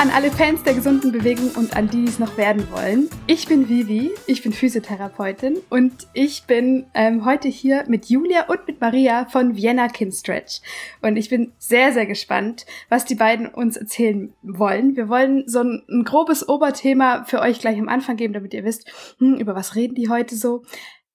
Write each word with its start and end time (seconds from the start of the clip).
an 0.00 0.08
alle 0.08 0.30
Fans 0.30 0.62
der 0.62 0.72
gesunden 0.72 1.12
Bewegung 1.12 1.50
und 1.56 1.76
an 1.76 1.90
die, 1.90 2.06
die 2.06 2.08
es 2.08 2.18
noch 2.18 2.38
werden 2.38 2.66
wollen. 2.70 3.10
Ich 3.26 3.46
bin 3.46 3.68
Vivi, 3.68 4.10
ich 4.26 4.42
bin 4.42 4.54
Physiotherapeutin 4.54 5.58
und 5.68 5.92
ich 6.14 6.44
bin 6.44 6.86
ähm, 6.94 7.26
heute 7.26 7.48
hier 7.48 7.84
mit 7.86 8.06
Julia 8.06 8.46
und 8.48 8.66
mit 8.66 8.80
Maria 8.80 9.26
von 9.26 9.56
Vienna 9.56 9.88
Kin 9.88 10.10
Stretch. 10.10 10.62
Und 11.02 11.18
ich 11.18 11.28
bin 11.28 11.52
sehr, 11.58 11.92
sehr 11.92 12.06
gespannt, 12.06 12.64
was 12.88 13.04
die 13.04 13.14
beiden 13.14 13.46
uns 13.46 13.76
erzählen 13.76 14.32
wollen. 14.40 14.96
Wir 14.96 15.10
wollen 15.10 15.44
so 15.46 15.60
ein, 15.60 15.82
ein 15.90 16.04
grobes 16.04 16.48
Oberthema 16.48 17.24
für 17.24 17.40
euch 17.40 17.60
gleich 17.60 17.78
am 17.78 17.90
Anfang 17.90 18.16
geben, 18.16 18.32
damit 18.32 18.54
ihr 18.54 18.64
wisst, 18.64 18.90
hm, 19.18 19.34
über 19.34 19.54
was 19.54 19.74
reden 19.74 19.96
die 19.96 20.08
heute 20.08 20.34
so 20.34 20.62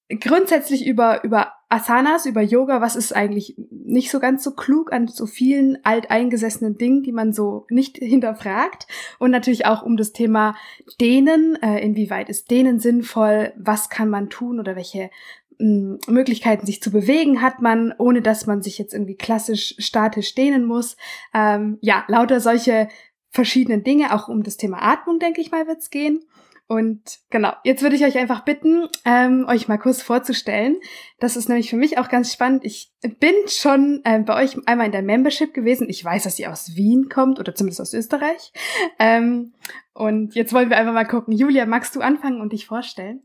grundsätzlich 0.09 0.85
über, 0.85 1.23
über 1.23 1.53
Asanas, 1.67 2.25
über 2.25 2.41
Yoga, 2.41 2.79
was 2.79 2.95
ist 2.95 3.15
eigentlich 3.15 3.55
nicht 3.71 4.11
so 4.11 4.19
ganz 4.19 4.43
so 4.43 4.51
klug 4.51 4.93
an 4.93 5.07
so 5.07 5.25
vielen 5.25 5.83
alteingesessenen 5.83 6.77
Dingen, 6.77 7.01
die 7.01 7.11
man 7.11 7.33
so 7.33 7.65
nicht 7.69 7.97
hinterfragt. 8.01 8.87
Und 9.19 9.31
natürlich 9.31 9.65
auch 9.65 9.81
um 9.81 9.97
das 9.97 10.13
Thema 10.13 10.55
Dehnen, 11.01 11.57
äh, 11.61 11.79
inwieweit 11.79 12.29
ist 12.29 12.51
Dehnen 12.51 12.79
sinnvoll, 12.79 13.53
was 13.57 13.89
kann 13.89 14.09
man 14.09 14.29
tun 14.29 14.59
oder 14.59 14.75
welche 14.75 15.09
hm, 15.57 15.99
Möglichkeiten 16.07 16.65
sich 16.65 16.81
zu 16.81 16.91
bewegen 16.91 17.41
hat 17.41 17.61
man, 17.61 17.93
ohne 17.97 18.21
dass 18.21 18.45
man 18.45 18.61
sich 18.61 18.77
jetzt 18.77 18.93
irgendwie 18.93 19.15
klassisch 19.15 19.75
statisch 19.79 20.35
dehnen 20.35 20.65
muss. 20.65 20.97
Ähm, 21.33 21.79
ja, 21.81 22.03
lauter 22.07 22.39
solche 22.39 22.89
verschiedenen 23.31 23.83
Dinge, 23.83 24.13
auch 24.13 24.27
um 24.27 24.43
das 24.43 24.57
Thema 24.57 24.81
Atmung, 24.81 25.19
denke 25.19 25.41
ich 25.41 25.51
mal, 25.51 25.67
wird's 25.67 25.89
gehen. 25.89 26.23
Und 26.67 27.19
genau, 27.29 27.53
jetzt 27.63 27.83
würde 27.83 27.95
ich 27.95 28.03
euch 28.03 28.17
einfach 28.17 28.43
bitten, 28.43 28.87
ähm, 29.05 29.45
euch 29.47 29.67
mal 29.67 29.77
kurz 29.77 30.01
vorzustellen. 30.01 30.77
Das 31.19 31.35
ist 31.35 31.47
nämlich 31.47 31.69
für 31.69 31.75
mich 31.75 31.99
auch 31.99 32.09
ganz 32.09 32.33
spannend. 32.33 32.65
Ich 32.65 32.91
bin 33.01 33.35
schon 33.47 34.01
ähm, 34.03 34.25
bei 34.25 34.43
euch 34.43 34.57
einmal 34.67 34.87
in 34.87 34.91
der 34.91 35.03
Membership 35.03 35.53
gewesen. 35.53 35.87
Ich 35.89 36.03
weiß, 36.03 36.23
dass 36.23 36.39
ihr 36.39 36.51
aus 36.51 36.75
Wien 36.75 37.07
kommt 37.07 37.39
oder 37.39 37.53
zumindest 37.53 37.81
aus 37.81 37.93
Österreich. 37.93 38.51
Ähm, 38.97 39.53
und 39.93 40.33
jetzt 40.33 40.53
wollen 40.53 40.71
wir 40.71 40.77
einfach 40.77 40.93
mal 40.93 41.05
gucken. 41.05 41.35
Julia, 41.35 41.67
magst 41.67 41.95
du 41.95 42.01
anfangen 42.01 42.41
und 42.41 42.51
dich 42.51 42.65
vorstellen? 42.65 43.21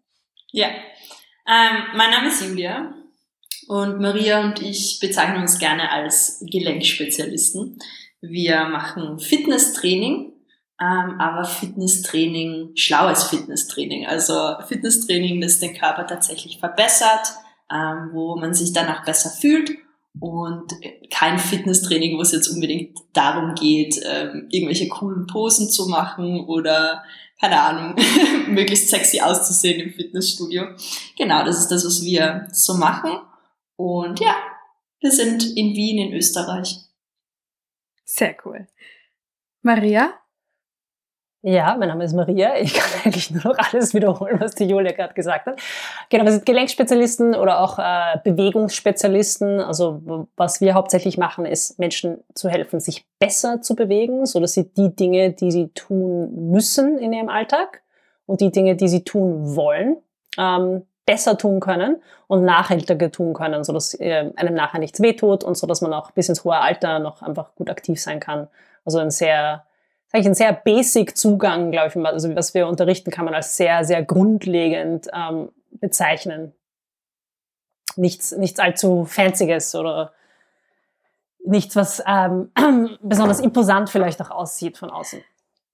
Ja, 0.52 0.68
ähm, 1.46 1.84
mein 1.96 2.10
Name 2.10 2.28
ist 2.28 2.42
Julia 2.46 2.94
und 3.68 4.00
Maria 4.00 4.44
und 4.44 4.60
ich 4.60 4.98
bezeichnen 5.00 5.40
uns 5.40 5.58
gerne 5.58 5.90
als 5.90 6.44
Gelenkspezialisten. 6.46 7.78
Wir 8.20 8.64
machen 8.66 9.18
Fitnesstraining 9.18 10.34
ähm, 10.80 11.20
aber 11.20 11.44
Fitnesstraining, 11.44 12.70
schlaues 12.74 13.24
Fitnesstraining, 13.24 14.06
also 14.06 14.54
Fitnesstraining, 14.66 15.40
das 15.40 15.58
den 15.58 15.76
Körper 15.76 16.06
tatsächlich 16.06 16.58
verbessert, 16.58 17.34
ähm, 17.70 18.10
wo 18.12 18.36
man 18.36 18.54
sich 18.54 18.72
danach 18.72 19.04
besser 19.04 19.30
fühlt 19.30 19.70
und 20.18 20.72
kein 21.12 21.38
Fitnesstraining, 21.38 22.16
wo 22.16 22.22
es 22.22 22.32
jetzt 22.32 22.48
unbedingt 22.48 22.98
darum 23.12 23.54
geht, 23.54 24.00
ähm, 24.04 24.48
irgendwelche 24.50 24.88
coolen 24.88 25.26
Posen 25.26 25.68
zu 25.68 25.86
machen 25.86 26.46
oder 26.46 27.04
keine 27.40 27.60
Ahnung, 27.60 27.96
möglichst 28.48 28.88
sexy 28.88 29.20
auszusehen 29.20 29.80
im 29.80 29.92
Fitnessstudio. 29.94 30.64
Genau, 31.16 31.44
das 31.44 31.58
ist 31.58 31.68
das, 31.68 31.86
was 31.86 32.02
wir 32.02 32.48
so 32.52 32.74
machen. 32.74 33.18
Und 33.76 34.20
ja, 34.20 34.34
wir 35.00 35.10
sind 35.10 35.44
in 35.56 35.74
Wien 35.74 36.08
in 36.08 36.14
Österreich. 36.14 36.76
Sehr 38.04 38.36
cool. 38.44 38.68
Maria? 39.62 40.19
Ja, 41.42 41.74
mein 41.78 41.88
Name 41.88 42.04
ist 42.04 42.12
Maria. 42.12 42.56
Ich 42.58 42.74
kann 42.74 43.00
eigentlich 43.04 43.30
nur 43.30 43.42
noch 43.44 43.58
alles 43.58 43.94
wiederholen, 43.94 44.38
was 44.40 44.54
die 44.54 44.66
Julia 44.66 44.92
gerade 44.92 45.14
gesagt 45.14 45.46
hat. 45.46 45.58
Genau, 46.10 46.24
wir 46.24 46.32
sind 46.32 46.44
Gelenkspezialisten 46.44 47.34
oder 47.34 47.60
auch 47.60 47.78
äh, 47.78 48.18
Bewegungsspezialisten. 48.24 49.60
Also 49.60 50.28
was 50.36 50.60
wir 50.60 50.74
hauptsächlich 50.74 51.16
machen, 51.16 51.46
ist 51.46 51.78
Menschen 51.78 52.22
zu 52.34 52.50
helfen, 52.50 52.78
sich 52.78 53.06
besser 53.18 53.62
zu 53.62 53.74
bewegen, 53.74 54.26
so 54.26 54.38
dass 54.38 54.52
sie 54.52 54.70
die 54.74 54.94
Dinge, 54.94 55.32
die 55.32 55.50
sie 55.50 55.68
tun 55.68 56.50
müssen 56.50 56.98
in 56.98 57.14
ihrem 57.14 57.30
Alltag 57.30 57.82
und 58.26 58.42
die 58.42 58.52
Dinge, 58.52 58.76
die 58.76 58.88
sie 58.88 59.02
tun 59.04 59.56
wollen, 59.56 59.96
ähm, 60.36 60.82
besser 61.06 61.38
tun 61.38 61.60
können 61.60 62.02
und 62.26 62.44
nachhaltiger 62.44 63.10
tun 63.10 63.32
können, 63.32 63.64
so 63.64 63.72
dass 63.72 63.94
äh, 63.98 64.30
einem 64.36 64.54
nachher 64.54 64.78
nichts 64.78 65.00
wehtut 65.00 65.42
und 65.42 65.56
so 65.56 65.66
dass 65.66 65.80
man 65.80 65.94
auch 65.94 66.10
bis 66.10 66.28
ins 66.28 66.44
hohe 66.44 66.56
Alter 66.56 66.98
noch 66.98 67.22
einfach 67.22 67.54
gut 67.54 67.70
aktiv 67.70 67.98
sein 68.00 68.20
kann. 68.20 68.48
Also 68.84 68.98
ein 68.98 69.10
sehr 69.10 69.64
ist 70.10 70.14
eigentlich 70.14 70.26
ein 70.26 70.34
sehr 70.34 70.52
basic 70.52 71.16
Zugang, 71.16 71.70
glaube 71.70 71.88
ich, 71.88 72.04
also 72.04 72.34
was 72.34 72.52
wir 72.52 72.66
unterrichten, 72.66 73.12
kann 73.12 73.24
man 73.24 73.34
als 73.34 73.56
sehr, 73.56 73.84
sehr 73.84 74.02
grundlegend 74.02 75.06
ähm, 75.14 75.50
bezeichnen. 75.70 76.52
Nichts, 77.94 78.32
nichts 78.32 78.58
allzu 78.58 79.04
Fancyes 79.04 79.74
oder 79.76 80.12
nichts, 81.44 81.76
was 81.76 82.02
ähm, 82.06 82.50
besonders 83.02 83.38
imposant 83.38 83.88
vielleicht 83.88 84.20
auch 84.20 84.30
aussieht 84.30 84.78
von 84.78 84.90
außen. 84.90 85.22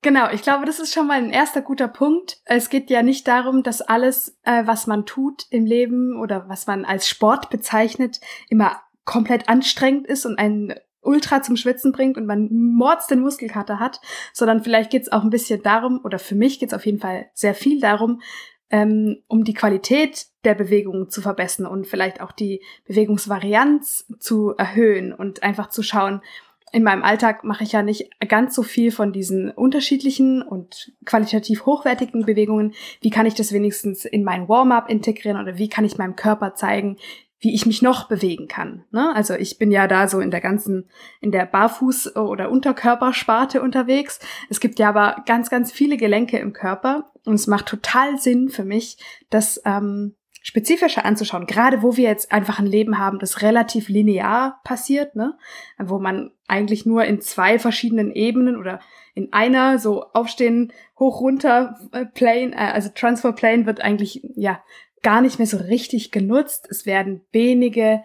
Genau, 0.02 0.28
ich 0.30 0.42
glaube, 0.42 0.66
das 0.66 0.80
ist 0.80 0.92
schon 0.92 1.06
mal 1.06 1.16
ein 1.16 1.30
erster 1.30 1.62
guter 1.62 1.88
Punkt. 1.88 2.40
Es 2.44 2.68
geht 2.68 2.90
ja 2.90 3.02
nicht 3.02 3.26
darum, 3.26 3.62
dass 3.62 3.80
alles, 3.80 4.36
äh, 4.42 4.66
was 4.66 4.86
man 4.86 5.06
tut 5.06 5.46
im 5.48 5.64
Leben 5.64 6.20
oder 6.20 6.46
was 6.48 6.66
man 6.66 6.84
als 6.84 7.08
Sport 7.08 7.48
bezeichnet, 7.48 8.20
immer 8.50 8.76
komplett 9.06 9.48
anstrengend 9.48 10.06
ist 10.06 10.26
und 10.26 10.38
einen 10.38 10.74
ultra 11.06 11.42
zum 11.42 11.56
Schwitzen 11.56 11.92
bringt 11.92 12.16
und 12.16 12.26
man 12.26 12.48
mords 12.50 13.06
den 13.06 13.20
Muskelkater 13.20 13.78
hat, 13.78 14.00
sondern 14.32 14.62
vielleicht 14.62 14.90
geht 14.90 15.02
es 15.02 15.12
auch 15.12 15.22
ein 15.22 15.30
bisschen 15.30 15.62
darum, 15.62 16.00
oder 16.04 16.18
für 16.18 16.34
mich 16.34 16.58
geht 16.58 16.70
es 16.70 16.74
auf 16.74 16.86
jeden 16.86 16.98
Fall 16.98 17.26
sehr 17.34 17.54
viel 17.54 17.80
darum, 17.80 18.20
ähm, 18.70 19.22
um 19.28 19.44
die 19.44 19.54
Qualität 19.54 20.26
der 20.44 20.54
Bewegung 20.54 21.08
zu 21.08 21.20
verbessern 21.20 21.66
und 21.66 21.86
vielleicht 21.86 22.20
auch 22.20 22.32
die 22.32 22.62
Bewegungsvarianz 22.86 24.06
zu 24.18 24.54
erhöhen 24.56 25.12
und 25.12 25.42
einfach 25.42 25.68
zu 25.68 25.82
schauen, 25.82 26.20
in 26.72 26.82
meinem 26.82 27.04
Alltag 27.04 27.44
mache 27.44 27.62
ich 27.62 27.72
ja 27.72 27.82
nicht 27.82 28.10
ganz 28.28 28.54
so 28.54 28.62
viel 28.62 28.90
von 28.90 29.12
diesen 29.12 29.50
unterschiedlichen 29.50 30.42
und 30.42 30.92
qualitativ 31.04 31.64
hochwertigen 31.64 32.26
Bewegungen. 32.26 32.74
Wie 33.00 33.10
kann 33.10 33.24
ich 33.24 33.34
das 33.34 33.52
wenigstens 33.52 34.04
in 34.04 34.24
mein 34.24 34.48
Warm-up 34.48 34.90
integrieren 34.90 35.40
oder 35.40 35.58
wie 35.58 35.68
kann 35.68 35.84
ich 35.84 35.96
meinem 35.96 36.16
Körper 36.16 36.54
zeigen, 36.54 36.98
wie 37.38 37.54
ich 37.54 37.66
mich 37.66 37.82
noch 37.82 38.08
bewegen 38.08 38.48
kann. 38.48 38.84
Ne? 38.90 39.14
Also 39.14 39.34
ich 39.34 39.58
bin 39.58 39.70
ja 39.70 39.86
da 39.86 40.08
so 40.08 40.20
in 40.20 40.30
der 40.30 40.40
ganzen, 40.40 40.88
in 41.20 41.32
der 41.32 41.50
Barfuß- 41.50 42.16
oder 42.16 42.50
Unterkörpersparte 42.50 43.60
unterwegs. 43.60 44.20
Es 44.48 44.60
gibt 44.60 44.78
ja 44.78 44.88
aber 44.88 45.22
ganz, 45.26 45.50
ganz 45.50 45.70
viele 45.70 45.96
Gelenke 45.96 46.38
im 46.38 46.52
Körper 46.52 47.10
und 47.24 47.34
es 47.34 47.46
macht 47.46 47.66
total 47.66 48.18
Sinn 48.18 48.48
für 48.48 48.64
mich, 48.64 48.96
das 49.28 49.60
ähm, 49.64 50.14
spezifischer 50.42 51.04
anzuschauen. 51.04 51.46
Gerade 51.46 51.82
wo 51.82 51.96
wir 51.96 52.08
jetzt 52.08 52.32
einfach 52.32 52.58
ein 52.58 52.66
Leben 52.66 52.98
haben, 52.98 53.18
das 53.18 53.42
relativ 53.42 53.88
linear 53.88 54.60
passiert, 54.64 55.16
ne? 55.16 55.36
wo 55.78 55.98
man 55.98 56.30
eigentlich 56.46 56.86
nur 56.86 57.04
in 57.04 57.20
zwei 57.20 57.58
verschiedenen 57.58 58.12
Ebenen 58.12 58.56
oder 58.56 58.80
in 59.14 59.32
einer 59.32 59.78
so 59.78 60.04
aufstehen, 60.12 60.72
hoch 60.98 61.20
runter 61.20 61.78
äh, 61.92 62.06
Plane, 62.06 62.52
äh, 62.52 62.72
also 62.72 62.90
Transfer 62.94 63.32
Plane 63.32 63.66
wird 63.66 63.80
eigentlich 63.80 64.22
ja 64.36 64.62
gar 65.02 65.20
nicht 65.20 65.38
mehr 65.38 65.46
so 65.46 65.56
richtig 65.56 66.10
genutzt. 66.10 66.66
Es 66.70 66.86
werden 66.86 67.22
wenige 67.32 68.02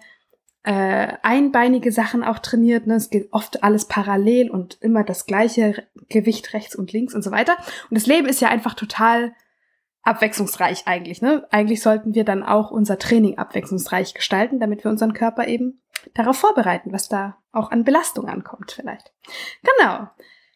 äh, 0.64 1.14
einbeinige 1.24 1.92
Sachen 1.92 2.24
auch 2.24 2.40
trainiert. 2.40 2.88
Ne? 2.88 2.96
Es 2.96 3.10
geht 3.10 3.30
oft 3.32 3.64
alles 3.64 3.86
parallel 3.86 4.50
und 4.50 4.78
immer 4.82 5.04
das 5.04 5.26
gleiche 5.26 5.88
Gewicht 6.10 6.54
rechts 6.54 6.76
und 6.76 6.94
links 6.94 7.16
und 7.16 7.24
so 7.24 7.32
weiter. 7.32 7.58
Und 7.90 7.98
das 7.98 8.06
Leben 8.06 8.28
ist 8.28 8.42
ja 8.42 8.50
einfach 8.50 8.76
total 8.76 9.34
abwechslungsreich 10.04 10.84
eigentlich. 10.86 11.22
Ne? 11.22 11.48
Eigentlich 11.52 11.82
sollten 11.82 12.16
wir 12.16 12.24
dann 12.24 12.44
auch 12.44 12.72
unser 12.72 12.98
Training 12.98 13.38
abwechslungsreich 13.38 14.14
gestalten, 14.14 14.60
damit 14.60 14.84
wir 14.84 14.92
unseren 14.92 15.14
Körper 15.14 15.48
eben 15.48 15.82
darauf 16.14 16.38
vorbereiten, 16.38 16.92
was 16.92 17.10
da 17.10 17.38
auch 17.52 17.72
an 17.72 17.84
Belastung 17.84 18.28
ankommt 18.28 18.72
vielleicht. 18.72 19.12
Genau. 19.64 20.08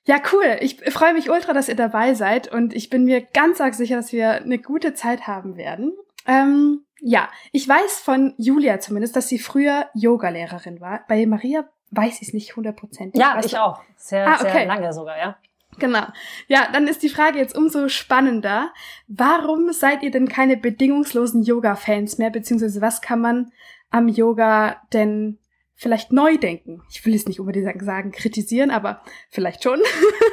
Ja, 0.08 0.22
cool. 0.32 0.58
Ich 0.62 0.82
freue 0.94 1.14
mich 1.14 1.32
ultra, 1.32 1.54
dass 1.54 1.70
ihr 1.70 1.76
dabei 1.76 2.14
seid 2.14 2.52
und 2.52 2.76
ich 2.76 2.92
bin 2.92 3.06
mir 3.06 3.22
ganz 3.22 3.60
arg 3.60 3.74
sicher, 3.74 3.96
dass 3.96 4.12
wir 4.12 4.34
eine 4.34 4.60
gute 4.60 4.94
Zeit 4.94 5.26
haben 5.26 5.58
werden. 5.58 5.94
Ähm, 6.26 6.86
ja, 7.00 7.30
ich 7.52 7.68
weiß 7.68 8.00
von 8.00 8.34
Julia 8.38 8.80
zumindest, 8.80 9.16
dass 9.16 9.28
sie 9.28 9.40
früher 9.40 9.90
Yogalehrerin 9.94 10.82
war. 10.82 11.02
Bei 11.08 11.26
Maria 11.26 11.70
weiß 11.92 12.22
ich 12.22 12.30
es 12.30 12.34
nicht 12.34 12.56
hundertprozentig. 12.56 13.20
Ja, 13.20 13.40
ich 13.44 13.58
auch. 13.58 13.82
Sehr, 13.96 14.28
ah, 14.28 14.36
okay. 14.36 14.52
sehr 14.52 14.66
lange 14.66 14.94
sogar, 14.94 15.18
ja. 15.18 15.38
Genau. 15.78 16.06
Ja, 16.48 16.70
dann 16.72 16.88
ist 16.88 17.04
die 17.04 17.10
Frage 17.10 17.38
jetzt 17.38 17.56
umso 17.56 17.90
spannender. 17.90 18.72
Warum 19.08 19.72
seid 19.74 20.04
ihr 20.04 20.12
denn 20.12 20.28
keine 20.28 20.58
bedingungslosen 20.58 21.44
Yoga-Fans 21.44 22.18
mehr? 22.18 22.30
Beziehungsweise 22.30 22.82
was 22.82 23.02
kann 23.02 23.20
man 23.20 23.52
am 23.90 24.08
Yoga 24.08 24.82
denn 24.94 25.38
vielleicht 25.76 26.14
neu 26.14 26.38
denken? 26.38 26.82
Ich 26.90 27.06
will 27.06 27.14
es 27.14 27.28
nicht 27.28 27.40
unbedingt 27.40 27.84
sagen, 27.84 28.12
kritisieren, 28.12 28.72
aber 28.72 29.02
vielleicht 29.30 29.64
schon. 29.64 29.82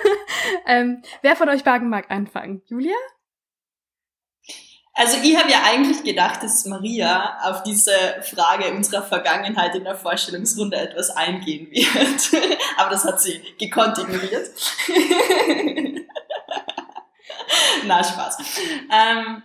ähm, 0.67 1.03
wer 1.23 1.37
von 1.37 1.49
euch 1.49 1.65
beiden 1.65 1.89
mag 1.89 2.11
anfangen? 2.11 2.63
Julia? 2.67 2.95
Also 4.95 5.17
ich 5.23 5.37
habe 5.37 5.51
ja 5.51 5.63
eigentlich 5.65 6.05
gedacht, 6.05 6.43
dass 6.43 6.67
Maria 6.67 7.39
auf 7.45 7.63
diese 7.63 7.93
Frage 8.23 8.73
unserer 8.73 9.03
Vergangenheit 9.03 9.75
in 9.75 9.85
der 9.85 9.97
Vorstellungsrunde 9.97 10.77
etwas 10.77 11.09
eingehen 11.11 11.71
wird. 11.71 12.43
Aber 12.77 12.91
das 12.91 13.05
hat 13.05 13.21
sie 13.21 13.41
gekonnt 13.59 13.97
ignoriert. 13.99 14.51
Na, 17.87 18.05
Spaß. 18.05 18.37
Ähm, 18.91 19.43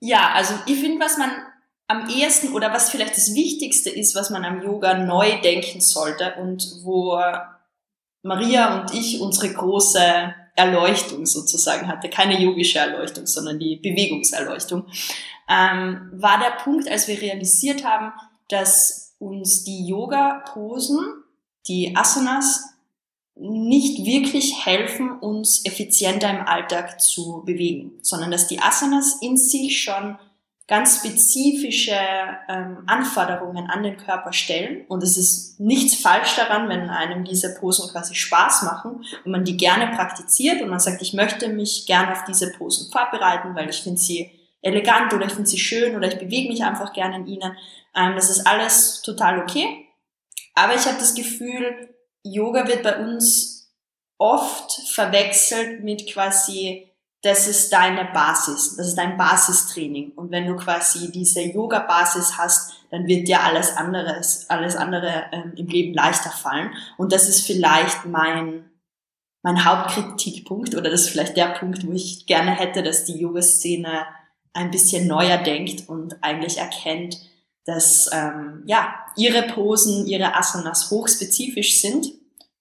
ja, 0.00 0.32
also 0.34 0.54
ich 0.66 0.78
finde, 0.78 1.02
was 1.02 1.16
man 1.16 1.30
am 1.86 2.08
ehesten 2.10 2.52
oder 2.52 2.72
was 2.72 2.90
vielleicht 2.90 3.16
das 3.16 3.34
Wichtigste 3.34 3.88
ist, 3.88 4.14
was 4.14 4.28
man 4.28 4.44
am 4.44 4.62
Yoga 4.62 4.94
neu 4.94 5.40
denken 5.40 5.80
sollte 5.80 6.34
und 6.34 6.62
wo 6.82 7.18
Maria 8.22 8.80
und 8.80 8.94
ich 8.94 9.20
unsere 9.20 9.52
große 9.52 10.34
Erleuchtung 10.54 11.26
sozusagen 11.26 11.88
hatte. 11.88 12.08
Keine 12.08 12.40
yogische 12.40 12.78
Erleuchtung, 12.78 13.26
sondern 13.26 13.58
die 13.58 13.76
Bewegungserleuchtung. 13.76 14.86
Ähm, 15.48 16.10
war 16.12 16.38
der 16.38 16.62
Punkt, 16.62 16.88
als 16.88 17.08
wir 17.08 17.20
realisiert 17.20 17.84
haben, 17.84 18.12
dass 18.48 19.14
uns 19.18 19.64
die 19.64 19.86
Yoga-Posen, 19.86 21.04
die 21.66 21.96
Asanas, 21.96 22.74
nicht 23.36 24.04
wirklich 24.06 24.64
helfen, 24.64 25.18
uns 25.18 25.64
effizienter 25.64 26.30
im 26.30 26.46
Alltag 26.46 27.00
zu 27.00 27.42
bewegen, 27.44 27.98
sondern 28.00 28.30
dass 28.30 28.46
die 28.46 28.60
Asanas 28.60 29.18
in 29.20 29.36
sich 29.36 29.82
schon 29.82 30.16
ganz 30.66 30.98
spezifische 30.98 31.98
ähm, 32.48 32.84
Anforderungen 32.86 33.68
an 33.68 33.82
den 33.82 33.98
Körper 33.98 34.32
stellen. 34.32 34.86
Und 34.88 35.02
es 35.02 35.18
ist 35.18 35.60
nichts 35.60 35.94
falsch 35.94 36.36
daran, 36.36 36.68
wenn 36.68 36.88
einem 36.88 37.24
diese 37.24 37.54
Posen 37.54 37.90
quasi 37.90 38.14
Spaß 38.14 38.62
machen 38.62 39.04
und 39.24 39.30
man 39.30 39.44
die 39.44 39.56
gerne 39.56 39.94
praktiziert 39.94 40.62
und 40.62 40.70
man 40.70 40.80
sagt, 40.80 41.02
ich 41.02 41.12
möchte 41.12 41.48
mich 41.48 41.86
gerne 41.86 42.12
auf 42.12 42.24
diese 42.24 42.50
Posen 42.52 42.90
vorbereiten, 42.90 43.54
weil 43.54 43.68
ich 43.68 43.82
finde 43.82 44.00
sie 44.00 44.30
elegant 44.62 45.12
oder 45.12 45.26
ich 45.26 45.32
finde 45.32 45.50
sie 45.50 45.58
schön 45.58 45.96
oder 45.96 46.08
ich 46.08 46.18
bewege 46.18 46.48
mich 46.48 46.64
einfach 46.64 46.94
gerne 46.94 47.16
in 47.16 47.26
ihnen. 47.26 47.56
Ähm, 47.94 48.14
das 48.14 48.30
ist 48.30 48.46
alles 48.46 49.02
total 49.02 49.40
okay. 49.40 49.86
Aber 50.54 50.74
ich 50.74 50.86
habe 50.86 50.98
das 50.98 51.14
Gefühl, 51.14 51.94
Yoga 52.22 52.66
wird 52.66 52.82
bei 52.82 52.96
uns 52.96 53.70
oft 54.16 54.72
verwechselt 54.88 55.84
mit 55.84 56.10
quasi 56.10 56.90
das 57.24 57.48
ist 57.48 57.72
deine 57.72 58.04
Basis, 58.12 58.76
das 58.76 58.88
ist 58.88 58.98
dein 58.98 59.16
Basistraining. 59.16 60.12
Und 60.12 60.30
wenn 60.30 60.46
du 60.46 60.56
quasi 60.56 61.10
diese 61.10 61.40
Yoga-Basis 61.40 62.36
hast, 62.36 62.74
dann 62.90 63.06
wird 63.06 63.26
dir 63.26 63.42
alles 63.42 63.74
anderes, 63.74 64.44
alles 64.50 64.76
andere 64.76 65.24
ähm, 65.32 65.54
im 65.56 65.66
Leben 65.66 65.94
leichter 65.94 66.28
fallen. 66.28 66.70
Und 66.98 67.12
das 67.12 67.26
ist 67.26 67.46
vielleicht 67.46 68.04
mein, 68.04 68.70
mein 69.42 69.64
Hauptkritikpunkt 69.64 70.74
oder 70.74 70.90
das 70.90 71.02
ist 71.02 71.08
vielleicht 71.08 71.38
der 71.38 71.54
Punkt, 71.58 71.86
wo 71.86 71.92
ich 71.92 72.26
gerne 72.26 72.50
hätte, 72.50 72.82
dass 72.82 73.06
die 73.06 73.18
Yoga-Szene 73.18 74.04
ein 74.52 74.70
bisschen 74.70 75.06
neuer 75.06 75.38
denkt 75.38 75.88
und 75.88 76.22
eigentlich 76.22 76.58
erkennt, 76.58 77.18
dass 77.64 78.10
ähm, 78.12 78.64
ja 78.66 78.94
ihre 79.16 79.44
Posen, 79.44 80.06
ihre 80.06 80.36
Asanas 80.36 80.90
hochspezifisch 80.90 81.80
sind 81.80 82.06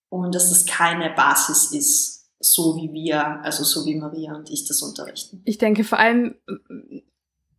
und 0.07 0.33
dass 0.33 0.47
das 0.47 0.65
keine 0.65 1.09
Basis 1.09 1.73
ist 1.73 2.22
so 2.43 2.75
wie 2.75 2.91
wir, 2.91 3.41
also 3.43 3.63
so 3.63 3.85
wie 3.85 3.95
Maria 3.95 4.35
und 4.35 4.49
ich 4.49 4.67
das 4.67 4.81
unterrichten. 4.81 5.41
Ich 5.45 5.57
denke 5.57 5.83
vor 5.83 5.99
allem 5.99 6.35
äh, 6.47 7.01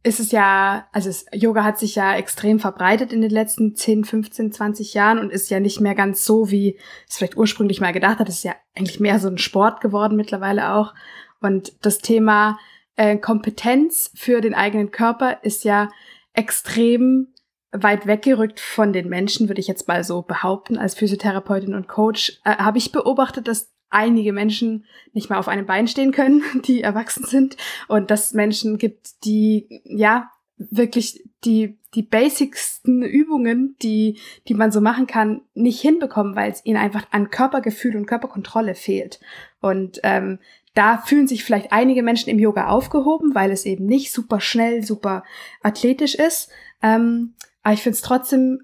ist 0.07 0.21
es 0.21 0.33
ja, 0.33 0.87
also 0.93 1.09
es, 1.09 1.25
Yoga 1.33 1.65
hat 1.65 1.79
sich 1.79 1.95
ja 1.95 2.15
extrem 2.15 2.61
verbreitet 2.61 3.13
in 3.13 3.23
den 3.23 3.31
letzten 3.31 3.75
10, 3.75 4.05
15, 4.05 4.53
20 4.53 4.93
Jahren 4.93 5.19
und 5.19 5.33
ist 5.33 5.51
ja 5.51 5.61
nicht 5.61 5.81
mehr 5.81 5.95
ganz 5.95 6.27
so, 6.27 6.51
wie 6.51 6.79
es 7.09 7.17
vielleicht 7.17 7.39
ursprünglich 7.39 7.81
mal 7.81 7.93
gedacht 7.93 8.19
hat. 8.19 8.29
Es 8.29 8.37
ist 8.37 8.45
ja 8.45 8.55
eigentlich 8.77 9.01
mehr 9.01 9.19
so 9.19 9.29
ein 9.29 9.39
Sport 9.39 9.81
geworden 9.81 10.17
mittlerweile 10.17 10.75
auch. 10.75 10.95
Und 11.41 11.73
das 11.81 11.99
Thema 11.99 12.59
äh, 12.97 13.17
Kompetenz 13.17 14.11
für 14.15 14.43
den 14.43 14.55
eigenen 14.55 14.91
Körper 14.91 15.43
ist 15.43 15.65
ja 15.65 15.89
extrem 16.35 17.29
weit 17.73 18.07
weggerückt 18.07 18.61
von 18.61 18.93
den 18.93 19.09
Menschen, 19.09 19.49
würde 19.49 19.61
ich 19.61 19.67
jetzt 19.67 19.89
mal 19.89 20.05
so 20.05 20.21
behaupten. 20.21 20.77
Als 20.77 20.95
Physiotherapeutin 20.95 21.75
und 21.75 21.89
Coach 21.89 22.41
äh, 22.45 22.57
habe 22.57 22.79
ich 22.79 22.93
beobachtet, 22.93 23.49
dass 23.49 23.74
einige 23.95 24.33
Menschen 24.33 24.85
nicht 25.13 25.31
mal 25.31 25.39
auf 25.39 25.49
einem 25.49 25.67
Bein 25.67 25.89
stehen 25.89 26.13
können, 26.13 26.43
die 26.67 26.83
erwachsen 26.83 27.25
sind 27.25 27.57
und 27.89 28.11
dass 28.11 28.35
Menschen 28.35 28.79
gibt, 28.79 29.25
die 29.25 29.83
ja 29.85 30.31
wirklich 30.57 31.25
die 31.45 31.79
die 31.95 32.03
basicsten 32.03 33.03
Übungen, 33.03 33.77
die 33.83 34.19
die 34.49 34.55
man 34.55 34.73
so 34.73 34.81
machen 34.81 35.07
kann, 35.07 35.43
nicht 35.55 35.81
hinbekommen, 35.81 36.37
weil 36.37 36.51
es 36.51 36.65
ihnen 36.65 36.77
einfach 36.77 37.07
an 37.11 37.31
Körpergefühl 37.31 37.97
und 37.97 38.07
Körperkontrolle 38.07 38.75
fehlt. 38.75 39.21
Und 39.61 40.01
ähm, 40.03 40.39
da 40.75 40.99
fühlen 40.99 41.29
sich 41.29 41.45
vielleicht 41.45 41.73
einige 41.73 42.03
Menschen 42.03 42.31
im 42.31 42.39
Yoga 42.39 42.69
aufgehoben, 42.69 43.35
weil 43.35 43.53
es 43.53 43.65
eben 43.65 43.87
nicht 43.87 44.13
super 44.13 44.41
schnell, 44.41 44.83
super 44.83 45.23
athletisch 45.63 46.17
ist. 46.17 46.51
Ähm, 46.83 47.35
aber 47.63 47.75
ich 47.75 47.83
finde 47.83 47.95
es 47.95 48.03
trotzdem 48.03 48.61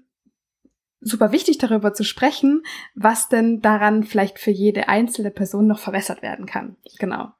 super 1.01 1.31
wichtig, 1.31 1.57
darüber 1.57 1.93
zu 1.93 2.03
sprechen, 2.03 2.63
was 2.95 3.29
denn 3.29 3.61
daran 3.61 4.03
vielleicht 4.03 4.39
für 4.39 4.51
jede 4.51 4.87
einzelne 4.87 5.31
Person 5.31 5.67
noch 5.67 5.79
verbessert 5.79 6.21
werden 6.21 6.45
kann. 6.45 6.77
Genau. 6.99 7.31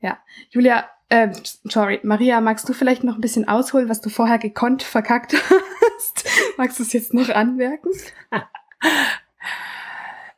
Ja. 0.00 0.18
Julia, 0.50 0.84
äh, 1.08 1.28
sorry, 1.64 2.00
Maria, 2.02 2.40
magst 2.40 2.68
du 2.68 2.72
vielleicht 2.72 3.04
noch 3.04 3.14
ein 3.14 3.20
bisschen 3.20 3.48
ausholen, 3.48 3.88
was 3.88 4.00
du 4.00 4.08
vorher 4.08 4.38
gekonnt 4.38 4.82
verkackt 4.82 5.34
hast? 5.34 6.28
magst 6.58 6.78
du 6.78 6.82
es 6.82 6.92
jetzt 6.92 7.14
noch 7.14 7.28
anmerken? 7.28 7.90